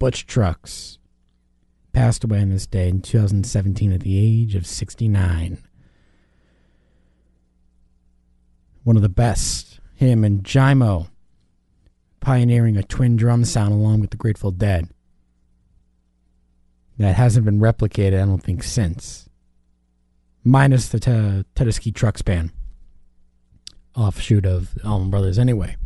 Butch 0.00 0.26
Trucks, 0.26 0.98
passed 1.92 2.24
away 2.24 2.40
on 2.40 2.50
this 2.50 2.66
day 2.66 2.88
in 2.88 3.00
2017 3.00 3.92
at 3.92 4.00
the 4.00 4.18
age 4.18 4.56
of 4.56 4.66
69. 4.66 5.58
One 8.82 8.96
of 8.96 9.02
the 9.02 9.08
best, 9.08 9.78
him 9.94 10.24
and 10.24 10.42
Jaimoe, 10.42 11.08
pioneering 12.18 12.76
a 12.76 12.82
twin 12.82 13.14
drum 13.14 13.44
sound 13.44 13.72
along 13.72 14.00
with 14.00 14.10
the 14.10 14.16
Grateful 14.16 14.50
Dead. 14.50 14.88
That 16.98 17.16
hasn't 17.16 17.44
been 17.44 17.58
replicated, 17.58 18.20
I 18.20 18.26
don't 18.26 18.42
think, 18.42 18.62
since. 18.62 19.28
Minus 20.44 20.88
the 20.88 21.00
Te- 21.00 21.44
Tedeschi 21.54 21.94
Trucks 21.94 22.22
band, 22.22 22.50
offshoot 23.96 24.44
of 24.44 24.76
Allman 24.84 25.10
Brothers, 25.10 25.38
anyway. 25.38 25.76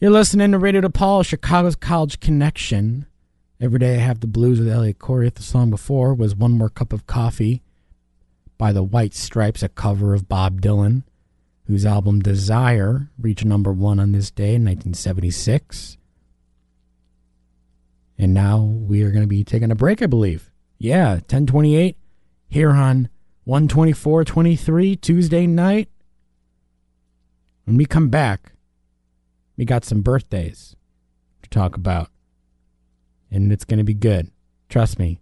You're 0.00 0.10
listening 0.10 0.52
to 0.52 0.58
Radio 0.58 0.82
DePaul, 0.82 1.24
Chicago's 1.24 1.76
College 1.76 2.20
Connection. 2.20 3.06
Every 3.60 3.78
day 3.78 3.94
I 3.94 3.98
have 3.98 4.20
the 4.20 4.26
blues 4.26 4.58
with 4.58 4.68
Elliott 4.68 4.98
Corey. 4.98 5.28
The 5.30 5.42
song 5.42 5.70
before 5.70 6.14
was 6.14 6.34
One 6.34 6.52
More 6.52 6.68
Cup 6.68 6.92
of 6.92 7.06
Coffee 7.06 7.62
by 8.58 8.72
the 8.72 8.82
White 8.82 9.14
Stripes, 9.14 9.62
a 9.62 9.68
cover 9.68 10.14
of 10.14 10.28
Bob 10.28 10.60
Dylan, 10.60 11.04
whose 11.66 11.86
album 11.86 12.20
Desire 12.20 13.08
reached 13.18 13.44
number 13.44 13.72
one 13.72 13.98
on 13.98 14.12
this 14.12 14.30
day 14.30 14.54
in 14.56 14.64
1976. 14.64 15.96
And 18.18 18.32
now 18.32 18.60
we 18.60 19.02
are 19.02 19.10
going 19.10 19.22
to 19.24 19.28
be 19.28 19.44
taking 19.44 19.70
a 19.70 19.74
break, 19.74 20.02
I 20.02 20.06
believe. 20.06 20.50
Yeah, 20.78 21.14
1028 21.14 21.96
here 22.48 22.70
on 22.70 23.08
124.23 23.46 25.00
Tuesday 25.00 25.46
night. 25.46 25.88
When 27.64 27.76
we 27.76 27.86
come 27.86 28.08
back, 28.08 28.52
we 29.56 29.64
got 29.64 29.84
some 29.84 30.02
birthdays 30.02 30.76
to 31.42 31.50
talk 31.50 31.76
about. 31.76 32.10
And 33.30 33.52
it's 33.52 33.64
going 33.64 33.78
to 33.78 33.84
be 33.84 33.94
good. 33.94 34.30
Trust 34.68 34.98
me. 34.98 35.20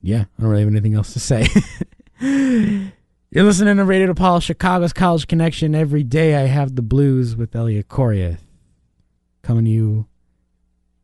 Yeah, 0.00 0.24
I 0.38 0.42
don't 0.42 0.50
really 0.50 0.62
have 0.62 0.70
anything 0.70 0.94
else 0.94 1.12
to 1.12 1.20
say. 1.20 1.46
You're 3.30 3.44
listening 3.44 3.76
to 3.76 3.84
Radio 3.84 4.12
Paul, 4.14 4.40
Chicago's 4.40 4.92
College 4.92 5.26
Connection. 5.26 5.74
Every 5.74 6.02
day 6.02 6.34
I 6.34 6.46
have 6.48 6.74
the 6.74 6.82
blues 6.82 7.34
with 7.34 7.56
Elliott 7.56 7.88
Correa. 7.88 8.38
Coming 9.42 9.64
to 9.64 9.70
you 9.70 10.06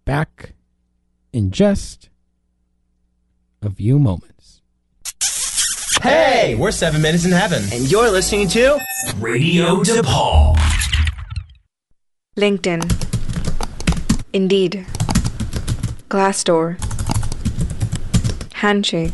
back 0.05 0.53
in 1.33 1.51
just 1.51 2.09
a 3.61 3.68
few 3.68 3.98
moments. 3.98 4.62
Hey, 6.03 6.55
we're 6.55 6.70
seven 6.70 7.03
minutes 7.03 7.24
in 7.24 7.33
heaven. 7.33 7.64
And 7.72 7.90
you're 7.90 8.11
listening 8.11 8.46
to 8.48 8.79
Radio 9.16 9.83
DePaul. 9.83 10.57
LinkedIn, 12.37 12.85
Indeed, 14.33 14.87
Glassdoor, 16.09 16.79
Handshake. 18.55 19.12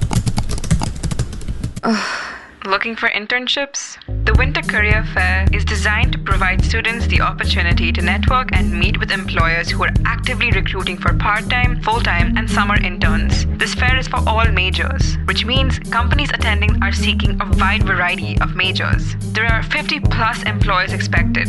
Ugh. 1.83 2.24
Looking 2.67 2.97
for 2.97 3.11
internships? 3.11 3.99
The 4.25 4.33
Winter 4.39 4.63
Career 4.63 5.05
Fair 5.13 5.47
is 5.53 5.67
designed 5.67 6.13
to 6.13 6.19
provide 6.19 6.65
students 6.65 7.07
the 7.07 7.21
opportunity 7.21 7.93
to 7.93 8.01
network 8.01 8.57
and 8.57 8.73
meet 8.73 8.99
with 8.99 9.11
employers 9.11 9.69
who 9.69 9.85
are 9.85 9.93
actively 10.07 10.51
recruiting 10.51 10.97
for 10.97 11.13
part 11.13 11.51
time, 11.51 11.83
full 11.83 12.01
time, 12.01 12.39
and 12.39 12.51
summer 12.51 12.83
interns. 12.83 13.45
This 13.59 13.75
fair 13.75 13.99
is 13.99 14.09
for 14.09 14.27
all 14.27 14.51
majors, 14.51 15.19
which 15.27 15.45
means 15.45 15.79
companies 15.79 16.31
attending 16.31 16.83
are 16.83 16.93
seeking 16.93 17.39
a 17.39 17.57
wide 17.59 17.83
variety 17.83 18.41
of 18.41 18.57
majors. 18.57 19.15
There 19.35 19.45
are 19.45 19.63
50 19.63 20.01
plus 20.01 20.43
employers 20.45 20.95
expected. 20.95 21.49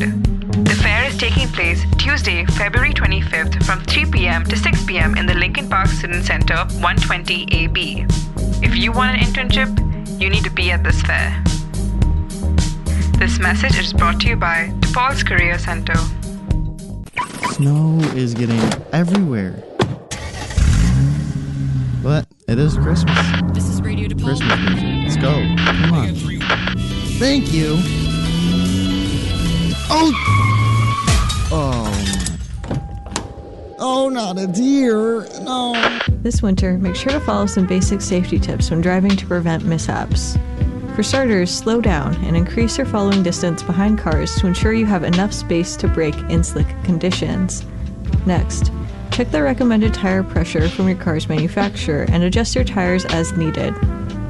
The 0.65 0.75
fair 0.83 1.05
is 1.07 1.17
taking 1.17 1.47
place 1.47 1.81
Tuesday, 1.97 2.45
February 2.45 2.93
25th 2.93 3.63
from 3.63 3.79
3 3.85 4.11
p.m. 4.11 4.43
to 4.43 4.57
6 4.57 4.85
p.m. 4.85 5.15
in 5.15 5.25
the 5.25 5.33
Lincoln 5.33 5.69
Park 5.69 5.87
Student 5.87 6.25
Center, 6.25 6.57
120 6.57 7.47
AB. 7.51 8.05
If 8.61 8.75
you 8.75 8.91
want 8.91 9.15
an 9.17 9.23
internship, 9.23 9.84
you 10.19 10.29
need 10.29 10.43
to 10.43 10.49
be 10.49 10.71
at 10.71 10.83
this 10.83 11.01
fair. 11.01 11.43
This 13.19 13.39
message 13.39 13.77
is 13.77 13.93
brought 13.93 14.19
to 14.21 14.29
you 14.29 14.35
by 14.35 14.71
DePaul's 14.79 15.23
Career 15.23 15.57
Center. 15.57 15.95
Snow 17.53 17.99
is 18.15 18.33
getting 18.33 18.61
everywhere. 18.91 19.63
But 22.03 22.27
it 22.47 22.59
is 22.59 22.77
Christmas. 22.77 23.17
This 23.53 23.67
is 23.67 23.81
Radio 23.81 24.07
DePaul. 24.07 24.25
Christmas 24.25 24.59
music. 24.59 25.03
Let's 25.03 25.17
go. 25.17 25.33
Come 25.65 25.93
on. 25.93 26.15
Thank 27.17 27.53
you. 27.53 27.77
Oh. 29.89 30.11
Oh. 31.51 31.94
Oh, 33.77 34.07
not 34.07 34.39
a 34.39 34.47
deer. 34.47 35.27
No. 35.41 35.73
This 36.21 36.41
winter, 36.41 36.77
make 36.77 36.95
sure 36.95 37.11
to 37.11 37.19
follow 37.19 37.45
some 37.45 37.67
basic 37.67 37.99
safety 37.99 38.39
tips 38.39 38.71
when 38.71 38.81
driving 38.81 39.15
to 39.17 39.25
prevent 39.25 39.65
mishaps. 39.65 40.37
For 40.95 41.03
starters, 41.03 41.51
slow 41.53 41.81
down 41.81 42.15
and 42.23 42.37
increase 42.37 42.77
your 42.77 42.87
following 42.87 43.21
distance 43.21 43.61
behind 43.61 43.99
cars 43.99 44.33
to 44.35 44.47
ensure 44.47 44.71
you 44.71 44.85
have 44.85 45.03
enough 45.03 45.33
space 45.33 45.75
to 45.77 45.89
brake 45.89 46.17
in 46.29 46.41
slick 46.41 46.67
conditions. 46.85 47.65
Next, 48.25 48.71
check 49.11 49.29
the 49.31 49.43
recommended 49.43 49.93
tire 49.93 50.23
pressure 50.23 50.69
from 50.69 50.87
your 50.87 50.97
car's 50.97 51.27
manufacturer 51.27 52.05
and 52.09 52.23
adjust 52.23 52.55
your 52.55 52.63
tires 52.63 53.03
as 53.05 53.33
needed. 53.33 53.75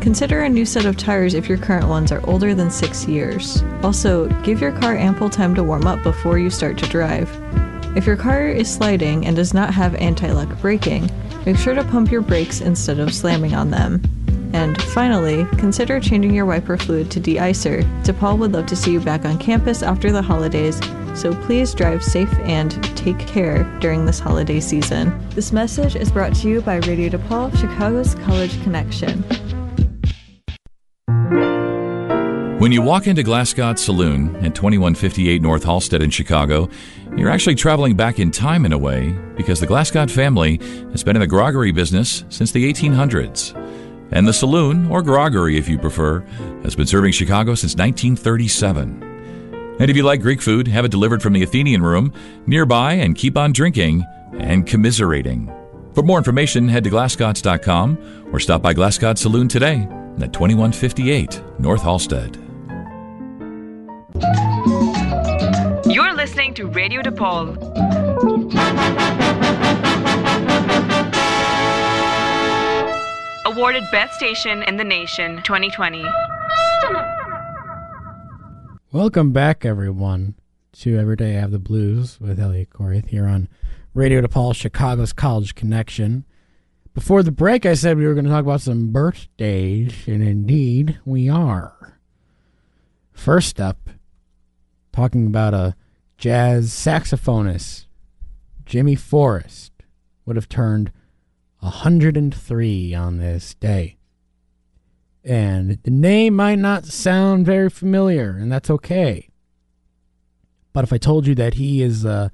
Consider 0.01 0.41
a 0.41 0.49
new 0.49 0.65
set 0.65 0.85
of 0.85 0.97
tires 0.97 1.35
if 1.35 1.47
your 1.47 1.59
current 1.59 1.87
ones 1.87 2.11
are 2.11 2.27
older 2.27 2.55
than 2.55 2.71
six 2.71 3.07
years. 3.07 3.63
Also, 3.83 4.27
give 4.41 4.59
your 4.59 4.71
car 4.79 4.97
ample 4.97 5.29
time 5.29 5.53
to 5.53 5.63
warm 5.63 5.85
up 5.85 6.01
before 6.01 6.39
you 6.39 6.49
start 6.49 6.79
to 6.79 6.89
drive. 6.89 7.29
If 7.95 8.05
your 8.05 8.17
car 8.17 8.47
is 8.47 8.71
sliding 8.71 9.25
and 9.25 9.37
does 9.37 9.53
not 9.53 9.73
have 9.73 9.95
anti 9.95 10.29
lock 10.29 10.59
braking, 10.59 11.09
make 11.45 11.55
sure 11.55 11.73
to 11.73 11.83
pump 11.85 12.11
your 12.11 12.21
brakes 12.21 12.59
instead 12.59 12.99
of 12.99 13.13
slamming 13.13 13.55
on 13.55 13.71
them. 13.71 14.01
And 14.53 14.81
finally, 14.81 15.45
consider 15.57 15.99
changing 15.99 16.33
your 16.33 16.45
wiper 16.45 16.77
fluid 16.77 17.09
to 17.11 17.19
de-icer. 17.19 17.83
DePaul 18.03 18.37
would 18.39 18.51
love 18.51 18.65
to 18.67 18.75
see 18.75 18.91
you 18.91 18.99
back 18.99 19.23
on 19.23 19.37
campus 19.37 19.81
after 19.81 20.11
the 20.11 20.21
holidays, 20.21 20.79
so 21.13 21.33
please 21.43 21.73
drive 21.73 22.03
safe 22.03 22.33
and 22.39 22.71
take 22.97 23.19
care 23.19 23.63
during 23.79 24.05
this 24.05 24.19
holiday 24.19 24.59
season. 24.59 25.17
This 25.29 25.53
message 25.53 25.95
is 25.95 26.11
brought 26.11 26.35
to 26.35 26.49
you 26.49 26.61
by 26.61 26.77
Radio 26.77 27.09
DePaul, 27.09 27.57
Chicago's 27.57 28.15
College 28.15 28.61
Connection. 28.63 29.23
When 32.65 32.71
you 32.71 32.81
walk 32.81 33.05
into 33.05 33.21
Glasgow 33.21 33.75
Saloon 33.75 34.35
at 34.37 34.55
2158 34.55 35.39
North 35.39 35.63
Halsted 35.63 36.01
in 36.01 36.09
Chicago, 36.09 36.67
you're 37.15 37.29
actually 37.29 37.53
traveling 37.53 37.95
back 37.95 38.17
in 38.17 38.31
time 38.31 38.65
in 38.65 38.73
a 38.73 38.77
way 38.77 39.11
because 39.37 39.59
the 39.59 39.67
Glascott 39.67 40.09
family 40.09 40.57
has 40.89 41.03
been 41.03 41.15
in 41.15 41.19
the 41.19 41.27
groggery 41.27 41.71
business 41.71 42.25
since 42.29 42.51
the 42.51 42.73
1800s. 42.73 43.53
And 44.11 44.27
the 44.27 44.33
saloon, 44.33 44.87
or 44.87 45.03
groggery 45.03 45.59
if 45.59 45.69
you 45.69 45.77
prefer, 45.77 46.21
has 46.63 46.75
been 46.75 46.87
serving 46.87 47.11
Chicago 47.11 47.53
since 47.53 47.75
1937. 47.75 49.75
And 49.79 49.87
if 49.87 49.95
you 49.95 50.01
like 50.01 50.21
Greek 50.21 50.41
food, 50.41 50.67
have 50.67 50.85
it 50.85 50.91
delivered 50.91 51.21
from 51.21 51.33
the 51.33 51.43
Athenian 51.43 51.83
Room 51.83 52.11
nearby 52.47 52.93
and 52.93 53.15
keep 53.15 53.37
on 53.37 53.53
drinking 53.53 54.03
and 54.39 54.65
commiserating. 54.65 55.53
For 55.93 56.01
more 56.01 56.17
information, 56.17 56.67
head 56.67 56.83
to 56.85 56.89
glascotts.com 56.89 58.31
or 58.33 58.39
stop 58.39 58.63
by 58.63 58.73
Glasgow 58.73 59.13
Saloon 59.13 59.47
today 59.47 59.87
at 60.19 60.33
2158 60.33 61.59
North 61.59 61.83
Halsted. 61.83 62.44
You're 65.91 66.13
listening 66.13 66.53
to 66.53 66.67
Radio 66.67 67.01
DePaul. 67.01 67.57
Awarded 73.45 73.83
Best 73.91 74.13
Station 74.15 74.63
in 74.63 74.77
the 74.77 74.85
Nation 74.85 75.41
2020. 75.43 76.05
Welcome 78.93 79.33
back, 79.33 79.65
everyone, 79.65 80.35
to 80.77 80.97
Every 80.97 81.17
Day 81.17 81.35
I 81.35 81.41
Have 81.41 81.51
the 81.51 81.59
Blues 81.59 82.17
with 82.21 82.39
Elliott 82.39 82.69
Corey 82.69 83.03
here 83.05 83.27
on 83.27 83.49
Radio 83.93 84.21
DePaul, 84.21 84.55
Chicago's 84.55 85.11
College 85.11 85.55
Connection. 85.55 86.23
Before 86.93 87.21
the 87.21 87.33
break, 87.33 87.65
I 87.65 87.73
said 87.73 87.97
we 87.97 88.07
were 88.07 88.13
going 88.13 88.23
to 88.23 88.31
talk 88.31 88.45
about 88.45 88.61
some 88.61 88.93
birthdays, 88.93 90.07
and 90.07 90.23
indeed 90.23 90.99
we 91.03 91.27
are. 91.27 91.99
First 93.11 93.59
up, 93.59 93.89
talking 94.95 95.27
about 95.27 95.53
a 95.53 95.75
jazz 96.17 96.71
saxophonist, 96.71 97.85
Jimmy 98.65 98.95
Forrest, 98.95 99.73
would 100.25 100.37
have 100.37 100.47
turned 100.47 100.91
103 101.59 102.93
on 102.93 103.17
this 103.17 103.55
day. 103.55 103.97
And 105.23 105.79
the 105.83 105.91
name 105.91 106.35
might 106.35 106.59
not 106.59 106.85
sound 106.85 107.45
very 107.45 107.69
familiar, 107.69 108.29
and 108.29 108.51
that's 108.51 108.69
okay. 108.69 109.29
But 110.71 110.85
if 110.85 110.93
I 110.93 110.97
told 110.97 111.27
you 111.27 111.35
that 111.35 111.55
he 111.55 111.81
is 111.81 112.05
uh, 112.05 112.29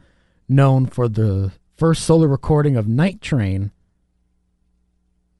known 0.47 0.85
for 0.85 1.07
the 1.07 1.51
first 1.77 2.03
solo 2.03 2.27
recording 2.27 2.75
of 2.75 2.87
Night 2.87 3.21
Train, 3.21 3.71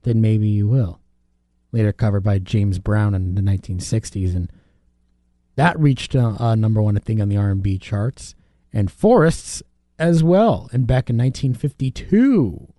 then 0.02 0.20
maybe 0.20 0.48
you 0.48 0.66
will. 0.66 0.98
Later 1.70 1.92
covered 1.92 2.22
by 2.24 2.38
James 2.38 2.78
Brown 2.78 3.14
in 3.14 3.34
the 3.36 3.42
1960s, 3.42 4.34
and 4.34 4.50
that 5.56 5.78
reached 5.78 6.14
uh, 6.16 6.34
uh, 6.38 6.54
number 6.54 6.80
one, 6.80 6.96
I 6.96 7.00
think, 7.00 7.20
on 7.20 7.28
the 7.28 7.36
R&B 7.36 7.78
charts, 7.78 8.34
and 8.72 8.90
Forrest's 8.90 9.62
as 9.98 10.22
well, 10.22 10.68
and 10.72 10.86
back 10.86 11.10
in 11.10 11.16
1952. 11.16 12.72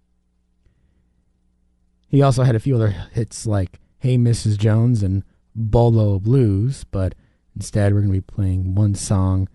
He 2.08 2.22
also 2.22 2.44
had 2.44 2.56
a 2.56 2.60
few 2.60 2.76
other 2.76 2.90
hits 3.12 3.46
like 3.46 3.80
Hey 4.00 4.18
Mrs. 4.18 4.58
Jones 4.58 5.02
and 5.02 5.24
Bolo 5.56 6.20
Blues, 6.20 6.84
but 6.84 7.16
instead 7.56 7.94
we're 7.94 8.02
going 8.02 8.14
to 8.14 8.20
be 8.20 8.22
playing 8.22 8.76
one 8.76 8.96
song 8.96 9.48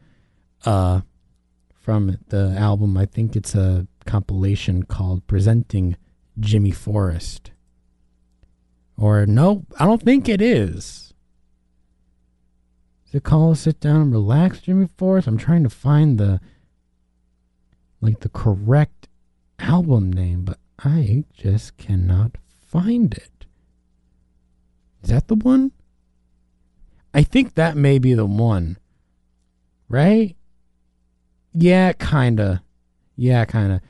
uh, 0.65 1.03
from 1.75 2.19
the 2.29 2.55
album. 2.57 2.97
I 2.97 3.07
think 3.07 3.37
it's 3.37 3.55
a 3.55 3.87
compilation 4.07 4.85
called 4.85 5.27
Presenting 5.27 5.97
Jimmy 6.41 6.71
Forrest. 6.71 7.51
Or 8.97 9.27
no, 9.27 9.67
I 9.79 9.85
don't 9.85 10.03
think 10.03 10.29
it 10.29 10.41
is. 10.41 11.08
Is 13.09 13.15
it 13.15 13.25
called 13.25 13.57
Sit 13.57 13.81
Down 13.81 14.03
and 14.03 14.13
Relax, 14.13 14.61
Jimmy 14.61 14.87
Forrest? 14.99 15.27
I'm 15.27 15.39
trying 15.39 15.63
to 15.63 15.71
find 15.71 16.19
the 16.19 16.41
like 18.03 18.21
the 18.21 18.29
correct 18.29 19.09
album 19.59 20.13
name, 20.13 20.45
but 20.45 20.59
I 20.79 21.25
just 21.33 21.79
cannot 21.79 22.33
find 22.67 23.15
it. 23.15 23.47
Is 25.03 25.09
that 25.09 25.29
the 25.29 25.37
one? 25.37 25.73
I 27.15 27.23
think 27.23 27.55
that 27.55 27.79
may 27.79 27.99
be 27.99 28.13
the 28.13 28.27
one. 28.27 28.77
Right? 29.89 30.37
Yeah, 31.55 31.95
kinda. 31.95 32.63
Yeah, 33.17 33.47
kinda. 33.47 33.81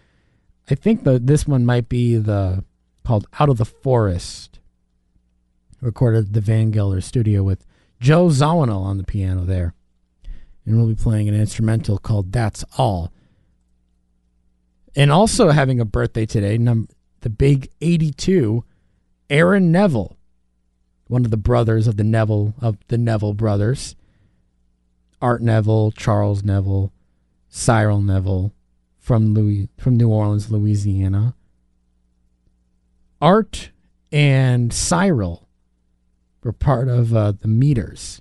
I 0.71 0.77
think 0.77 1.03
the 1.03 1.19
this 1.19 1.45
one 1.45 1.67
might 1.67 1.89
be 1.89 2.17
the 2.17 2.63
called 3.05 3.27
Out 3.41 3.49
of 3.49 3.59
the 3.59 3.65
Forrest. 3.65 4.61
Recorded 5.81 6.27
at 6.27 6.33
the 6.35 6.41
Van 6.41 6.71
Gelder 6.71 7.01
studio 7.01 7.43
with 7.43 7.67
Joe 8.01 8.27
Zawinul 8.27 8.83
on 8.83 8.99
the 8.99 9.05
piano 9.05 9.45
there. 9.45 9.75
And 10.65 10.77
we'll 10.77 10.87
be 10.87 10.95
playing 10.95 11.29
an 11.29 11.35
instrumental 11.35 11.99
called 11.99 12.33
That's 12.33 12.65
All. 12.77 13.13
And 14.95 15.11
also 15.11 15.51
having 15.51 15.81
a 15.81 15.85
birthday 15.85 16.27
today, 16.27 16.59
num- 16.59 16.89
the 17.21 17.31
big 17.31 17.71
82, 17.81 18.65
Aaron 19.31 19.73
Neville, 19.73 20.17
one 21.07 21.25
of 21.25 21.31
the 21.31 21.37
brothers 21.37 21.87
of 21.87 21.97
the 21.97 22.05
Neville 22.05 22.55
of 22.61 22.77
the 22.89 22.99
Neville 22.99 23.35
brothers. 23.35 23.97
Art 25.21 25.43
Neville, 25.43 25.91
Charles 25.93 26.45
Neville, 26.45 26.93
Cyril 27.49 28.03
Neville 28.03 28.53
from 28.99 29.35
Louis 29.35 29.69
from 29.79 29.97
New 29.97 30.11
Orleans, 30.11 30.51
Louisiana. 30.51 31.35
Art 33.21 33.71
and 34.13 34.73
Cyril 34.73 35.48
were 36.43 36.53
part 36.53 36.89
of 36.89 37.15
uh, 37.15 37.33
the 37.33 37.49
Meters, 37.49 38.21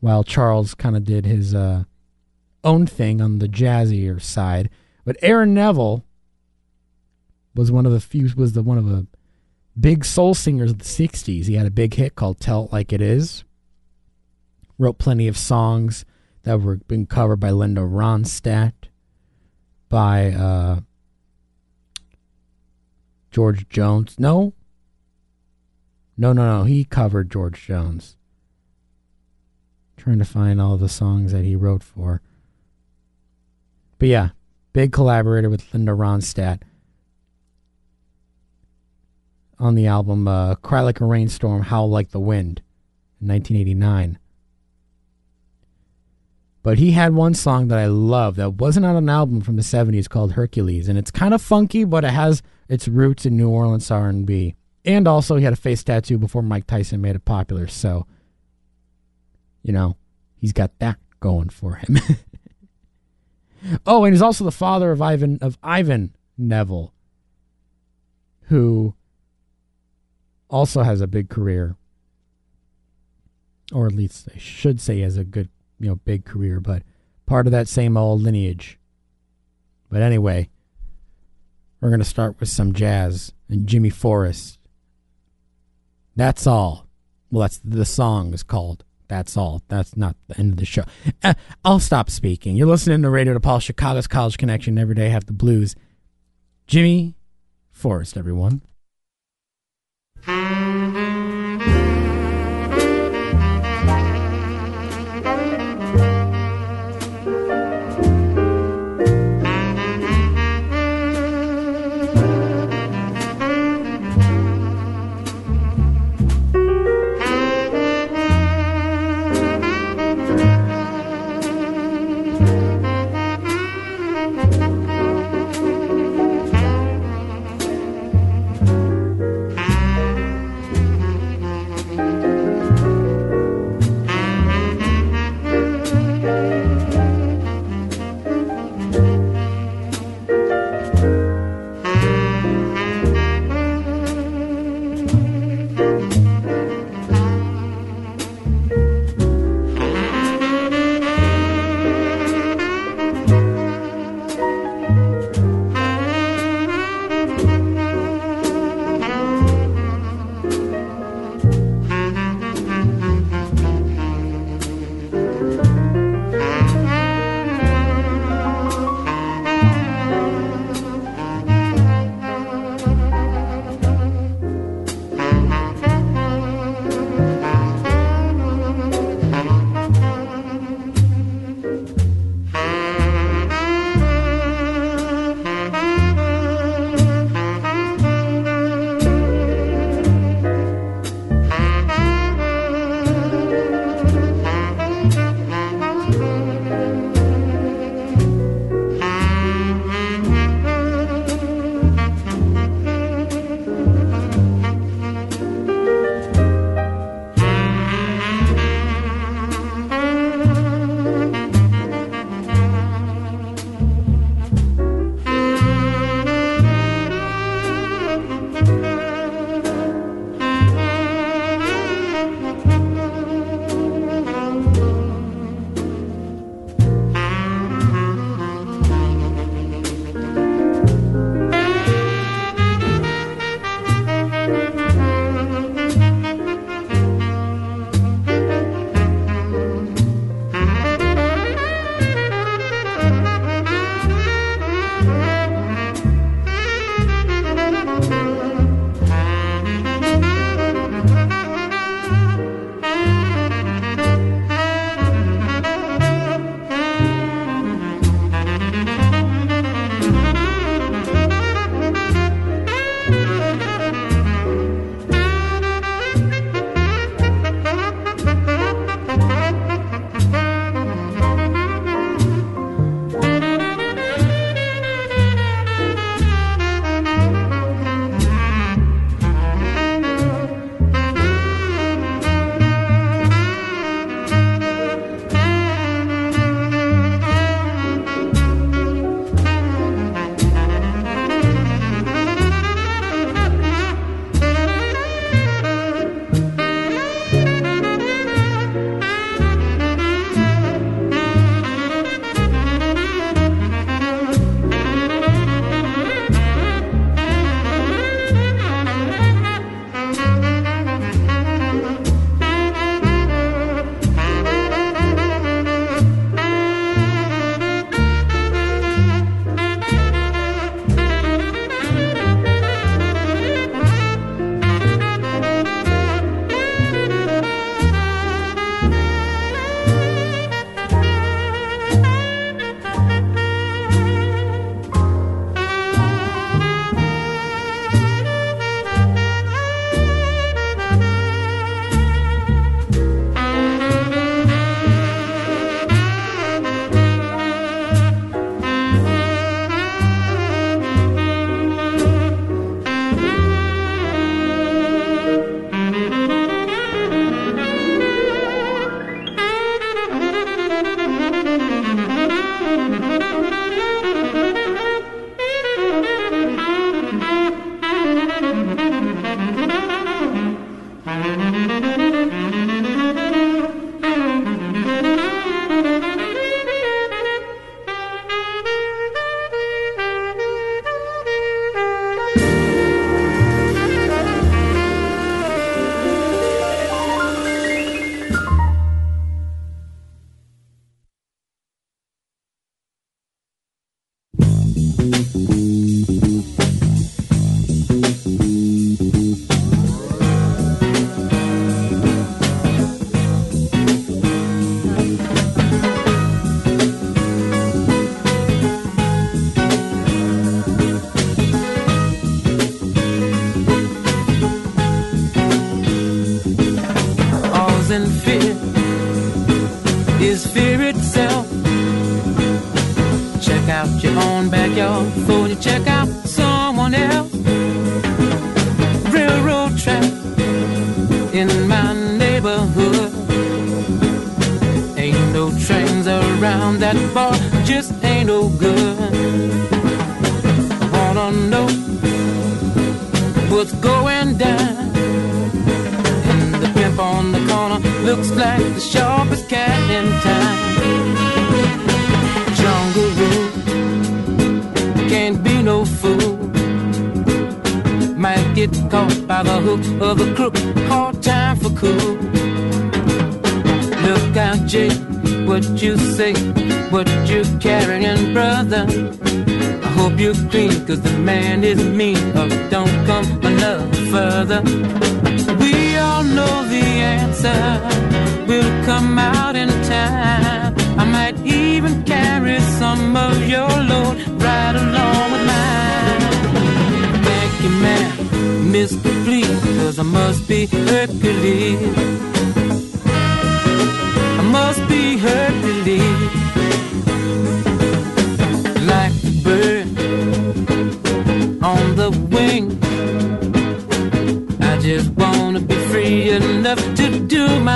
while 0.00 0.24
Charles 0.24 0.74
kind 0.74 0.96
of 0.96 1.04
did 1.04 1.24
his 1.26 1.54
uh, 1.54 1.84
own 2.64 2.86
thing 2.86 3.20
on 3.20 3.38
the 3.38 3.48
jazzier 3.48 4.20
side. 4.20 4.70
But 5.04 5.16
Aaron 5.22 5.54
Neville 5.54 6.04
was 7.54 7.72
one 7.72 7.86
of 7.86 7.92
the 7.92 8.00
few 8.00 8.28
was 8.36 8.52
the 8.52 8.62
one 8.62 8.78
of 8.78 8.86
the 8.86 9.06
big 9.78 10.04
soul 10.04 10.34
singers 10.34 10.70
of 10.70 10.78
the 10.78 10.84
'60s. 10.84 11.46
He 11.46 11.54
had 11.54 11.66
a 11.66 11.70
big 11.70 11.94
hit 11.94 12.14
called 12.14 12.40
"Tell 12.40 12.64
It 12.64 12.72
Like 12.72 12.92
It 12.92 13.00
Is." 13.00 13.44
Wrote 14.78 14.98
plenty 14.98 15.26
of 15.26 15.36
songs 15.36 16.04
that 16.44 16.60
were 16.60 16.76
being 16.76 17.06
covered 17.06 17.40
by 17.40 17.50
Linda 17.50 17.80
Ronstadt, 17.80 18.72
by 19.88 20.30
uh, 20.30 20.80
George 23.30 23.68
Jones. 23.68 24.16
No, 24.18 24.52
no, 26.18 26.32
no, 26.32 26.58
no. 26.58 26.64
He 26.64 26.84
covered 26.84 27.30
George 27.30 27.64
Jones. 27.64 28.16
trying 29.96 30.18
to 30.18 30.24
find 30.24 30.60
all 30.60 30.76
the 30.76 30.88
songs 30.88 31.32
that 31.32 31.44
he 31.44 31.54
wrote 31.54 31.84
for. 31.84 32.20
But 33.98 34.08
yeah, 34.08 34.30
big 34.72 34.92
collaborator 34.92 35.48
with 35.48 35.72
Linda 35.72 35.92
Ronstadt 35.92 36.62
on 39.58 39.74
the 39.74 39.86
album 39.86 40.28
uh, 40.28 40.56
Cry 40.56 40.80
Like 40.80 41.00
a 41.00 41.04
Rainstorm, 41.04 41.62
Howl 41.62 41.88
Like 41.88 42.10
the 42.10 42.20
Wind 42.20 42.62
in 43.20 43.28
1989. 43.28 44.18
But 46.62 46.78
he 46.78 46.90
had 46.90 47.14
one 47.14 47.34
song 47.34 47.68
that 47.68 47.78
I 47.78 47.86
love 47.86 48.36
that 48.36 48.54
wasn't 48.54 48.86
on 48.86 48.96
an 48.96 49.08
album 49.08 49.40
from 49.40 49.56
the 49.56 49.62
70s 49.62 50.08
called 50.08 50.32
Hercules, 50.32 50.88
and 50.88 50.98
it's 50.98 51.10
kind 51.10 51.32
of 51.32 51.40
funky, 51.40 51.84
but 51.84 52.04
it 52.04 52.10
has 52.10 52.42
its 52.68 52.88
roots 52.88 53.24
in 53.24 53.36
New 53.36 53.48
Orleans 53.48 53.90
R&B. 53.90 54.54
And 54.88 55.06
also, 55.06 55.36
he 55.36 55.44
had 55.44 55.52
a 55.52 55.56
face 55.56 55.84
tattoo 55.84 56.16
before 56.16 56.40
Mike 56.40 56.66
Tyson 56.66 57.02
made 57.02 57.14
it 57.14 57.26
popular, 57.26 57.66
so 57.66 58.06
you 59.62 59.70
know 59.70 59.98
he's 60.38 60.54
got 60.54 60.78
that 60.78 60.96
going 61.20 61.50
for 61.50 61.74
him. 61.74 61.98
oh, 63.86 64.04
and 64.04 64.14
he's 64.14 64.22
also 64.22 64.44
the 64.44 64.50
father 64.50 64.90
of 64.90 65.02
Ivan 65.02 65.38
of 65.42 65.58
Ivan 65.62 66.16
Neville, 66.38 66.94
who 68.44 68.94
also 70.48 70.82
has 70.82 71.02
a 71.02 71.06
big 71.06 71.28
career, 71.28 71.76
or 73.70 73.86
at 73.86 73.92
least 73.92 74.30
I 74.34 74.38
should 74.38 74.80
say 74.80 75.00
has 75.00 75.18
a 75.18 75.24
good 75.24 75.50
you 75.78 75.90
know 75.90 75.96
big 75.96 76.24
career, 76.24 76.60
but 76.60 76.82
part 77.26 77.46
of 77.46 77.52
that 77.52 77.68
same 77.68 77.98
old 77.98 78.22
lineage. 78.22 78.78
But 79.90 80.00
anyway, 80.00 80.48
we're 81.78 81.90
gonna 81.90 82.04
start 82.04 82.40
with 82.40 82.48
some 82.48 82.72
jazz 82.72 83.34
and 83.50 83.66
Jimmy 83.66 83.90
Forrest. 83.90 84.57
That's 86.18 86.48
all. 86.48 86.88
Well, 87.30 87.42
that's 87.42 87.60
the 87.64 87.84
song 87.84 88.34
is 88.34 88.42
called. 88.42 88.82
That's 89.06 89.36
all. 89.36 89.62
That's 89.68 89.96
not 89.96 90.16
the 90.26 90.36
end 90.36 90.50
of 90.54 90.58
the 90.58 90.66
show. 90.66 90.82
Uh, 91.22 91.34
I'll 91.64 91.78
stop 91.78 92.10
speaking. 92.10 92.56
You're 92.56 92.66
listening 92.66 93.02
to 93.02 93.10
Radio 93.10 93.38
DePaul, 93.38 93.62
Chicago's 93.62 94.08
College 94.08 94.36
Connection. 94.36 94.78
Every 94.78 94.96
day 94.96 95.10
have 95.10 95.26
the 95.26 95.32
blues. 95.32 95.76
Jimmy 96.66 97.14
Forrest, 97.70 98.16
everyone. 98.16 98.62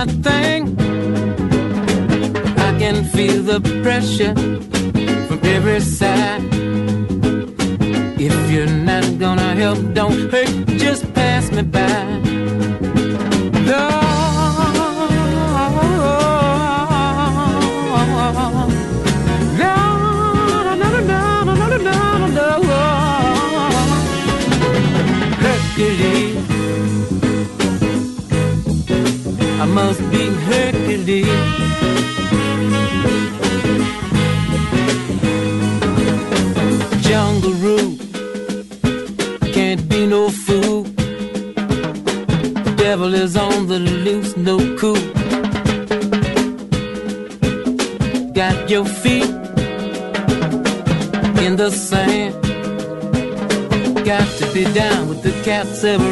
My 0.07 0.13
thing. 0.23 0.63
I 2.59 2.79
can 2.79 3.05
feel 3.05 3.43
the 3.43 3.61
pressure 3.83 4.35
from 5.27 5.41
every 5.45 5.81
side. 5.81 6.43
If 8.19 8.51
you're 8.51 8.67
not 8.67 9.19
gonna 9.19 9.55
help, 9.55 9.79
don't 9.95 10.31
hurt, 10.31 10.51
just 10.79 11.13
pass 11.15 11.51
me 11.53 11.63
by. 11.63 12.22
Jungle 37.03 37.55
rule 37.55 37.97
can't 39.53 39.89
be 39.89 40.07
no 40.07 40.31
fool. 40.31 40.85
Devil 42.77 43.15
is 43.15 43.37
on 43.37 43.67
the 43.67 43.81
loose, 43.81 44.37
no 44.37 44.59
cool. 44.77 44.95
Got 48.33 48.71
your 48.71 48.85
feet 48.85 49.35
in 51.45 51.57
the 51.57 51.71
sand. 51.73 52.35
Got 54.05 54.29
to 54.39 54.53
be 54.55 54.63
down 54.73 55.09
with 55.09 55.23
the 55.25 55.33
cats 55.43 55.83
around 55.83 56.12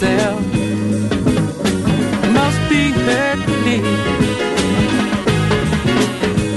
myself. 0.00 0.40
Must 2.32 2.68
be 2.68 2.90
Hercules. 2.90 3.82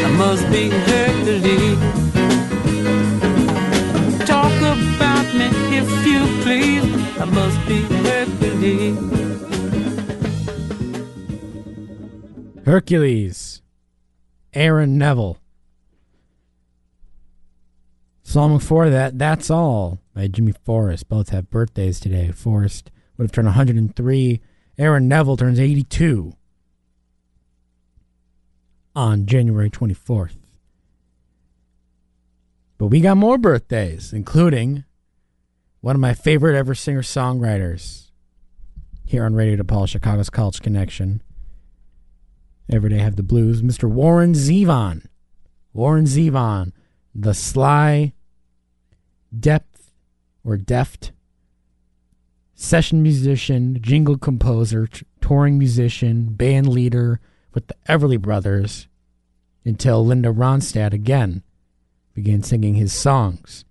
I 0.04 0.08
must 0.18 0.50
be 0.52 0.70
Hercules. 0.70 1.80
Talk 4.28 4.52
about 4.62 5.34
me 5.36 5.48
if 5.78 5.90
you 6.06 6.20
please. 6.44 6.84
I 7.18 7.26
must 7.26 7.60
be 7.68 7.82
Hercules. 8.04 8.98
Hercules, 12.66 13.62
Aaron 14.54 14.98
Neville. 14.98 15.38
Song 18.22 18.58
before 18.58 18.90
that, 18.90 19.18
That's 19.18 19.50
All 19.50 20.00
by 20.14 20.28
Jimmy 20.28 20.54
Forrest. 20.64 21.08
Both 21.10 21.30
have 21.30 21.50
birthdays 21.50 22.00
today. 22.00 22.32
Forrest 22.32 22.92
would 23.20 23.26
have 23.26 23.32
turned 23.34 23.48
103. 23.48 24.42
Aaron 24.78 25.08
Neville 25.10 25.36
turns 25.36 25.60
82 25.60 26.34
on 28.96 29.26
January 29.26 29.70
24th. 29.70 30.38
But 32.78 32.88
we 32.88 33.02
got 33.02 33.18
more 33.18 33.38
birthdays, 33.38 34.14
including 34.14 34.86
one 35.82 35.96
of 35.96 36.00
my 36.00 36.14
favorite 36.14 36.56
ever 36.56 36.74
singer 36.74 37.02
songwriters 37.02 38.12
here 39.06 39.26
on 39.26 39.36
Radio 39.36 39.62
DePaul, 39.62 39.90
Chicago's 39.90 40.30
College 40.30 40.62
Connection. 40.62 41.22
Every 42.72 42.90
day 42.90 43.00
have 43.00 43.18
the 43.18 43.24
blues, 43.24 43.62
Mr. 43.62 43.90
Warren 43.90 44.34
Zevon. 44.34 45.06
Warren 45.74 46.06
Zevon, 46.06 46.72
the 47.14 47.34
sly, 47.34 48.14
depth 49.38 49.92
or 50.46 50.56
deft 50.56 51.12
session 52.60 53.02
musician, 53.02 53.80
jingle 53.82 54.18
composer, 54.18 54.86
t- 54.86 55.06
touring 55.22 55.58
musician, 55.58 56.26
band 56.26 56.68
leader 56.68 57.22
with 57.54 57.68
the 57.68 57.76
Everly 57.88 58.20
Brothers 58.20 58.88
until 59.64 60.06
Linda 60.06 60.30
Ronstadt 60.30 60.92
again 60.92 61.42
began 62.14 62.44
singing 62.44 62.76
his 62.76 62.92
songs 62.92 63.64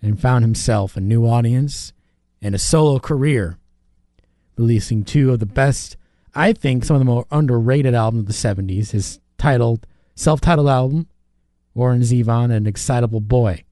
and 0.00 0.20
found 0.20 0.44
himself 0.44 0.96
a 0.96 1.00
new 1.00 1.26
audience 1.26 1.92
and 2.40 2.54
a 2.54 2.58
solo 2.58 3.00
career, 3.00 3.58
releasing 4.56 5.04
two 5.04 5.32
of 5.32 5.40
the 5.40 5.46
best, 5.46 5.96
I 6.36 6.52
think, 6.52 6.84
some 6.84 6.94
of 6.94 7.00
the 7.00 7.04
more 7.04 7.26
underrated 7.32 7.94
albums 7.94 8.22
of 8.22 8.26
the 8.28 8.32
70s. 8.32 8.92
His 8.92 9.18
titled, 9.38 9.88
self 10.14 10.40
titled 10.40 10.68
album, 10.68 11.08
Warren 11.74 12.02
Zevon 12.02 12.52
and 12.52 12.68
Excitable 12.68 13.20
Boy. 13.20 13.64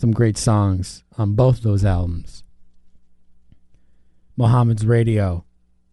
Some 0.00 0.12
great 0.12 0.38
songs 0.38 1.04
on 1.18 1.34
both 1.34 1.60
those 1.60 1.84
albums. 1.84 2.42
Mohammed's 4.34 4.86
Radio, 4.86 5.44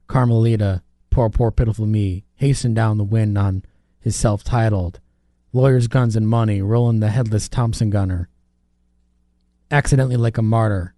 Carmelita, 0.07 0.81
Poor, 1.17 1.29
poor, 1.29 1.51
pitiful 1.51 1.85
me, 1.85 2.23
hasten 2.35 2.73
down 2.73 2.97
the 2.97 3.03
wind 3.03 3.37
on 3.37 3.63
his 3.99 4.15
self 4.15 4.45
titled. 4.45 5.01
Lawyers, 5.51 5.89
guns, 5.89 6.15
and 6.15 6.25
money, 6.25 6.61
Roland 6.61 7.03
the 7.03 7.09
headless 7.09 7.49
Thompson 7.49 7.89
gunner. 7.89 8.29
Accidentally 9.69 10.15
like 10.15 10.37
a 10.37 10.41
martyr, 10.41 10.93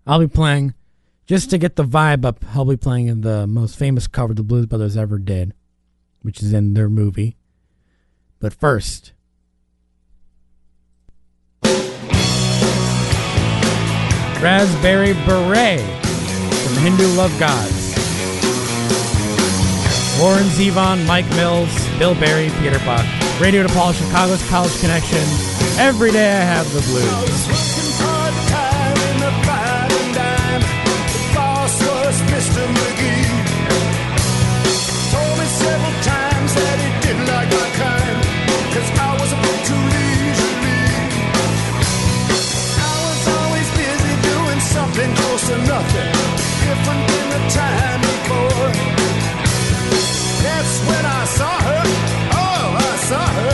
I'll 0.07 0.19
be 0.19 0.27
playing, 0.27 0.75
just 1.27 1.51
to 1.51 1.59
get 1.59 1.77
the 1.77 1.85
vibe 1.85 2.25
up, 2.25 2.45
I'll 2.55 2.65
be 2.65 2.77
playing 2.77 3.21
the 3.21 3.47
most 3.47 3.77
famous 3.77 4.07
cover 4.07 4.35
the 4.35 4.43
Blues 4.43 4.67
Brothers 4.67 4.97
ever 4.97 5.19
did, 5.19 5.55
which 6.23 6.43
is 6.43 6.53
in 6.53 6.75
their 6.75 6.89
movie. 6.89 7.37
But 8.41 8.53
first, 8.53 9.13
Raspberry 14.43 15.13
Beret 15.25 15.79
from 15.79 16.75
Hindu 16.83 17.07
Love 17.15 17.31
Gods. 17.39 17.95
Warren 20.21 20.49
Zevon, 20.49 21.07
Mike 21.07 21.29
Mills, 21.37 21.71
Bill 21.97 22.17
Berry, 22.17 22.51
Peter 22.59 22.81
Buck. 22.81 23.07
Radio 23.41 23.65
DePaul, 23.65 23.95
Chicago's 23.95 24.45
College 24.49 24.77
Connection. 24.81 25.23
Every 25.79 26.11
day 26.11 26.33
I 26.33 26.41
have 26.41 26.67
the 26.73 26.81
blues. 26.81 27.73
Close 45.43 45.49
to 45.49 45.67
nothing, 45.67 46.13
different 46.65 47.09
than 47.09 47.27
the 47.31 47.51
time 47.51 48.01
before. 48.01 48.69
That's 50.43 50.81
when 50.87 51.05
I 51.05 51.25
saw 51.25 51.61
her. 51.61 51.83
Oh, 52.33 52.77
I 52.79 52.97
saw 52.97 53.27
her. 53.27 53.52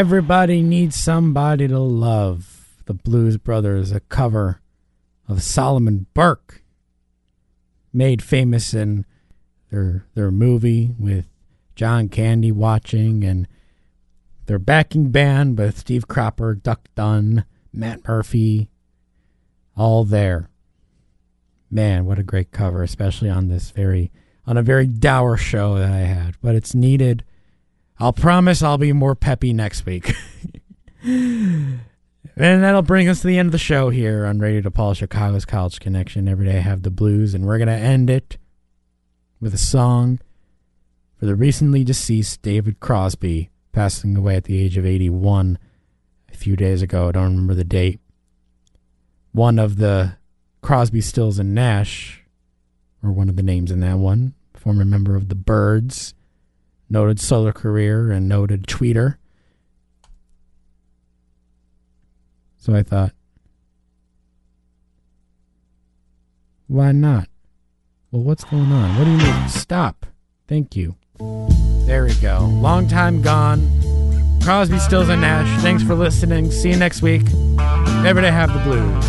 Everybody 0.00 0.62
needs 0.62 0.96
somebody 0.96 1.68
to 1.68 1.78
love. 1.78 2.72
The 2.86 2.94
Blues 2.94 3.36
Brothers, 3.36 3.92
a 3.92 4.00
cover 4.00 4.62
of 5.28 5.42
Solomon 5.42 6.06
Burke, 6.14 6.62
made 7.92 8.22
famous 8.22 8.72
in 8.72 9.04
their 9.70 10.06
their 10.14 10.30
movie 10.30 10.94
with 10.98 11.26
John 11.76 12.08
Candy 12.08 12.50
watching 12.50 13.24
and 13.24 13.46
their 14.46 14.58
backing 14.58 15.10
band 15.10 15.58
with 15.58 15.76
Steve 15.76 16.08
Cropper, 16.08 16.54
Duck 16.54 16.88
Dunn, 16.94 17.44
Matt 17.70 18.08
Murphy, 18.08 18.70
all 19.76 20.04
there. 20.04 20.48
Man, 21.70 22.06
what 22.06 22.18
a 22.18 22.22
great 22.22 22.52
cover, 22.52 22.82
especially 22.82 23.28
on 23.28 23.48
this 23.48 23.70
very 23.70 24.10
on 24.46 24.56
a 24.56 24.62
very 24.62 24.86
dour 24.86 25.36
show 25.36 25.74
that 25.74 25.92
I 25.92 26.06
had. 26.06 26.36
But 26.40 26.54
it's 26.54 26.74
needed. 26.74 27.22
I'll 28.00 28.14
promise 28.14 28.62
I'll 28.62 28.78
be 28.78 28.94
more 28.94 29.14
peppy 29.14 29.52
next 29.52 29.84
week. 29.84 30.14
and 31.02 31.80
that'll 32.34 32.80
bring 32.80 33.10
us 33.10 33.20
to 33.20 33.26
the 33.26 33.38
end 33.38 33.48
of 33.48 33.52
the 33.52 33.58
show 33.58 33.90
here 33.90 34.24
on 34.24 34.38
Radio 34.38 34.62
DePaul, 34.62 34.96
Chicago's 34.96 35.44
College 35.44 35.80
Connection. 35.80 36.26
Every 36.26 36.46
day 36.46 36.56
I 36.56 36.60
have 36.60 36.82
the 36.82 36.90
blues, 36.90 37.34
and 37.34 37.44
we're 37.44 37.58
going 37.58 37.68
to 37.68 37.74
end 37.74 38.08
it 38.08 38.38
with 39.38 39.52
a 39.52 39.58
song 39.58 40.18
for 41.18 41.26
the 41.26 41.34
recently 41.34 41.84
deceased 41.84 42.40
David 42.40 42.80
Crosby, 42.80 43.50
passing 43.72 44.16
away 44.16 44.36
at 44.36 44.44
the 44.44 44.58
age 44.58 44.78
of 44.78 44.86
81 44.86 45.58
a 46.32 46.36
few 46.36 46.56
days 46.56 46.80
ago. 46.80 47.08
I 47.08 47.12
don't 47.12 47.24
remember 47.24 47.54
the 47.54 47.64
date. 47.64 48.00
One 49.32 49.58
of 49.58 49.76
the 49.76 50.16
Crosby, 50.62 51.02
Stills, 51.02 51.38
and 51.38 51.54
Nash, 51.54 52.24
or 53.02 53.12
one 53.12 53.28
of 53.28 53.36
the 53.36 53.42
names 53.42 53.70
in 53.70 53.80
that 53.80 53.98
one, 53.98 54.32
former 54.54 54.86
member 54.86 55.16
of 55.16 55.28
the 55.28 55.34
Byrds 55.34 56.14
noted 56.90 57.20
solo 57.20 57.52
career 57.52 58.10
and 58.10 58.28
noted 58.28 58.66
tweeter. 58.66 59.16
So 62.58 62.74
I 62.74 62.82
thought, 62.82 63.12
why 66.66 66.92
not? 66.92 67.28
Well, 68.10 68.22
what's 68.22 68.44
going 68.44 68.70
on? 68.70 68.98
What 68.98 69.04
do 69.04 69.10
you 69.10 69.16
mean? 69.16 69.48
Stop. 69.48 70.04
Thank 70.46 70.76
you. 70.76 70.96
There 71.86 72.04
we 72.04 72.14
go. 72.14 72.40
Long 72.40 72.88
time 72.88 73.22
gone. 73.22 73.60
Crosby, 74.42 74.78
Stills, 74.78 75.08
and 75.08 75.20
Nash. 75.20 75.62
Thanks 75.62 75.82
for 75.82 75.94
listening. 75.94 76.50
See 76.50 76.70
you 76.70 76.76
next 76.76 77.02
week. 77.02 77.22
Every 78.04 78.22
day 78.22 78.30
have 78.30 78.52
the 78.52 78.60
blues. 78.60 79.04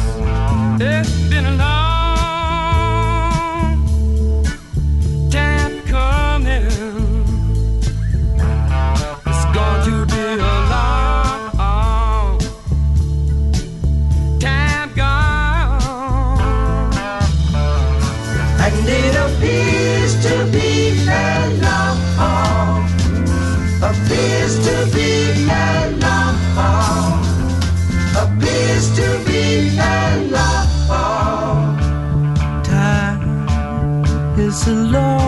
Is 34.67 35.20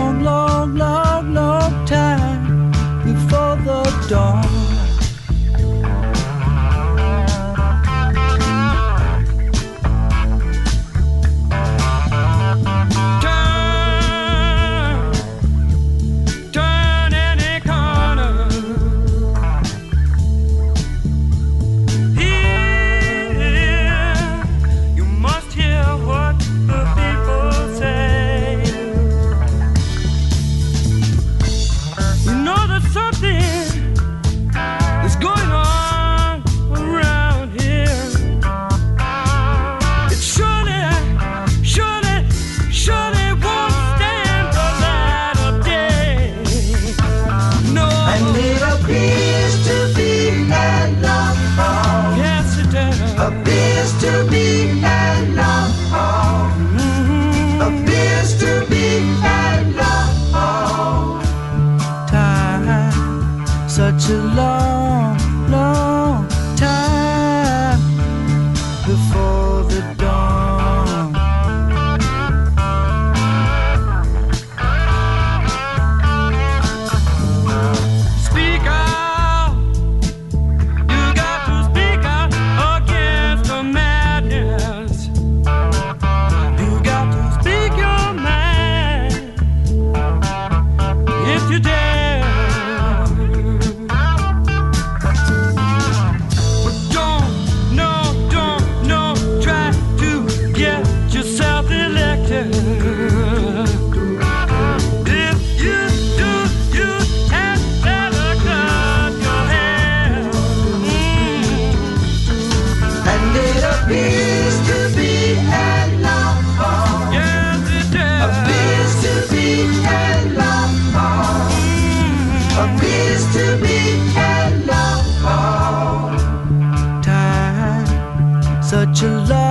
time. 129.04 129.26
Such 129.26 129.43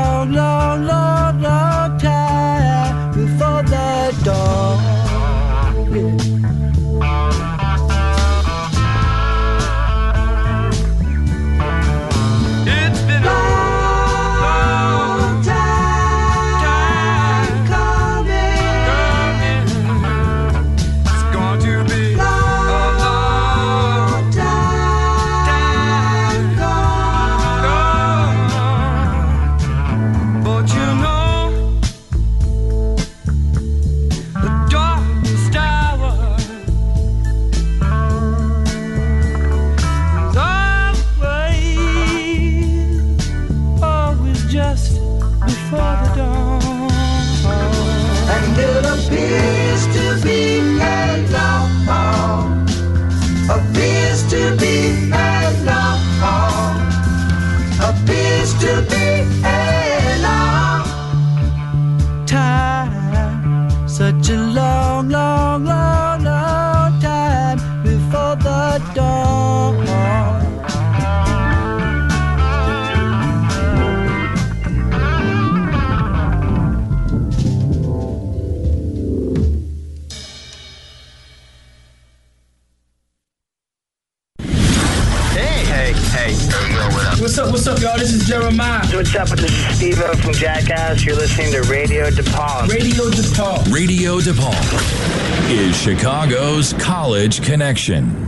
Connection. 97.24 98.23